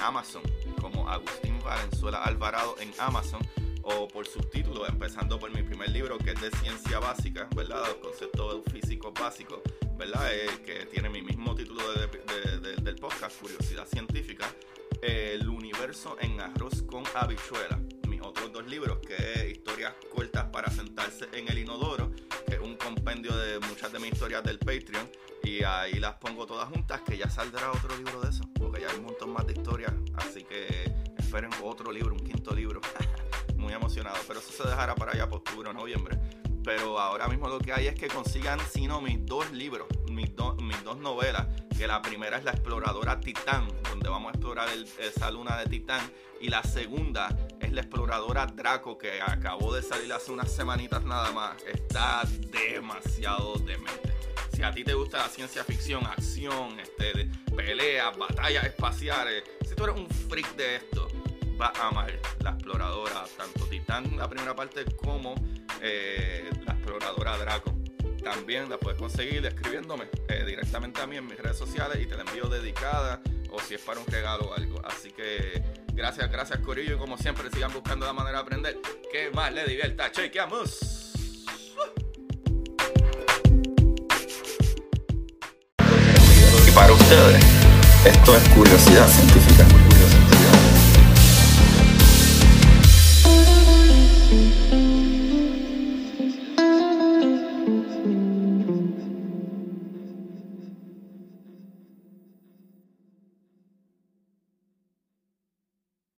Amazon, 0.00 0.42
como 0.80 1.08
Agustín 1.08 1.58
Valenzuela 1.62 2.22
Alvarado 2.24 2.76
en 2.80 2.92
Amazon 2.98 3.40
o 3.82 4.08
por 4.08 4.26
subtítulos, 4.26 4.88
empezando 4.88 5.38
por 5.38 5.50
mi 5.50 5.62
primer 5.62 5.90
libro 5.90 6.18
que 6.18 6.32
es 6.32 6.40
de 6.40 6.50
ciencia 6.58 6.98
básica, 6.98 7.48
¿verdad? 7.54 7.82
Los 7.86 7.96
conceptos 7.96 8.62
físicos 8.70 9.12
básicos, 9.14 9.60
¿verdad? 9.96 10.34
Eh, 10.34 10.48
que 10.64 10.86
tiene 10.86 11.08
mi 11.08 11.22
mismo 11.22 11.54
título 11.54 11.82
del 11.92 12.96
podcast, 12.96 13.40
Curiosidad 13.40 13.86
Científica, 13.86 14.46
El 15.02 15.48
universo 15.48 16.16
en 16.20 16.40
arroz 16.40 16.82
con 16.82 17.04
habichuela. 17.14 17.80
Mis 18.08 18.20
otros 18.22 18.52
dos 18.52 18.66
libros, 18.66 18.98
que 19.00 19.14
es 19.16 19.50
Historias 19.52 19.94
cortas 20.14 20.46
para 20.50 20.70
sentarse 20.70 21.28
en 21.32 21.48
el 21.48 21.58
inodoro, 21.58 22.10
que 22.46 22.58
de 23.28 23.60
muchas 23.60 23.92
de 23.92 23.98
mis 23.98 24.12
historias 24.12 24.42
del 24.42 24.58
Patreon, 24.58 25.08
y 25.42 25.62
ahí 25.62 25.94
las 26.00 26.14
pongo 26.14 26.46
todas 26.46 26.68
juntas, 26.68 27.02
que 27.02 27.16
ya 27.16 27.28
saldrá 27.28 27.70
otro 27.70 27.96
libro 27.96 28.20
de 28.20 28.30
eso, 28.30 28.44
porque 28.54 28.80
ya 28.80 28.90
hay 28.90 28.98
un 28.98 29.04
montón 29.04 29.32
más 29.32 29.46
de 29.46 29.52
historias, 29.52 29.92
así 30.14 30.44
que 30.44 30.92
esperen 31.18 31.50
otro 31.62 31.92
libro, 31.92 32.14
un 32.14 32.20
quinto 32.20 32.54
libro. 32.54 32.80
muy 33.60 33.72
emocionado, 33.74 34.16
pero 34.26 34.40
eso 34.40 34.50
se 34.50 34.68
dejará 34.68 34.94
para 34.94 35.12
allá 35.12 35.28
por 35.28 35.38
octubre 35.38 35.68
o 35.68 35.72
noviembre. 35.72 36.18
Pero 36.64 36.98
ahora 36.98 37.28
mismo 37.28 37.48
lo 37.48 37.58
que 37.58 37.72
hay 37.72 37.86
es 37.86 37.94
que 37.94 38.08
consigan, 38.08 38.58
si 38.70 38.86
no, 38.86 39.00
mis 39.00 39.24
dos 39.24 39.50
libros, 39.52 39.86
mis, 40.10 40.30
mis 40.62 40.84
dos 40.84 40.96
novelas, 40.98 41.46
que 41.76 41.86
la 41.86 42.02
primera 42.02 42.38
es 42.38 42.44
La 42.44 42.50
Exploradora 42.50 43.20
Titán, 43.20 43.68
donde 43.88 44.08
vamos 44.08 44.28
a 44.28 44.36
explorar 44.36 44.68
esa 44.98 45.30
luna 45.30 45.56
de 45.58 45.66
Titán, 45.66 46.00
y 46.40 46.48
la 46.48 46.62
segunda 46.62 47.36
La 47.70 47.82
Exploradora 47.82 48.46
Draco, 48.46 48.98
que 48.98 49.20
acabó 49.20 49.72
de 49.72 49.82
salir 49.82 50.12
hace 50.12 50.32
unas 50.32 50.50
semanitas 50.50 51.04
nada 51.04 51.30
más. 51.30 51.62
Está 51.64 52.22
demasiado 52.50 53.54
demente. 53.58 54.12
Si 54.52 54.62
a 54.62 54.72
ti 54.72 54.82
te 54.82 54.94
gusta 54.94 55.18
la 55.18 55.28
ciencia 55.28 55.62
ficción, 55.62 56.04
acción, 56.04 56.78
este, 56.80 57.30
peleas, 57.54 58.16
batallas 58.18 58.64
espaciales, 58.64 59.44
si 59.66 59.74
tú 59.74 59.84
eres 59.84 59.96
un 59.96 60.08
freak 60.08 60.56
de 60.56 60.76
esto, 60.76 61.08
va 61.60 61.72
a 61.78 61.88
amar 61.88 62.12
la 62.40 62.50
exploradora, 62.50 63.24
tanto 63.36 63.66
Titán, 63.66 64.16
la 64.16 64.28
primera 64.28 64.54
parte, 64.56 64.84
como 64.96 65.34
eh, 65.80 66.50
la 66.66 66.72
exploradora 66.72 67.38
Draco. 67.38 67.74
También 68.22 68.68
la 68.68 68.78
puedes 68.78 68.98
conseguir 68.98 69.46
escribiéndome 69.46 70.08
eh, 70.28 70.44
directamente 70.44 71.00
a 71.00 71.06
mí 71.06 71.16
en 71.16 71.26
mis 71.26 71.38
redes 71.38 71.56
sociales 71.56 71.98
y 72.02 72.06
te 72.06 72.16
la 72.16 72.22
envío 72.22 72.46
dedicada 72.46 73.22
o 73.50 73.60
si 73.60 73.74
es 73.74 73.80
para 73.80 74.00
un 74.00 74.06
regalo 74.06 74.50
o 74.50 74.54
algo. 74.54 74.84
Así 74.84 75.10
que 75.10 75.62
gracias, 75.94 76.30
gracias 76.30 76.58
Corillo 76.60 76.94
y 76.94 76.98
como 76.98 77.16
siempre 77.16 77.50
sigan 77.50 77.72
buscando 77.72 78.06
la 78.06 78.12
manera 78.12 78.38
de 78.38 78.42
aprender 78.42 78.78
que 79.12 79.30
más 79.30 79.52
le 79.52 79.64
divierta. 79.66 80.10
Chequeamos. 80.10 80.78
Y 86.66 86.70
para 86.72 86.92
ustedes, 86.92 87.44
esto 88.04 88.36
es 88.36 88.48
curiosidad 88.50 89.08
científica. 89.08 89.89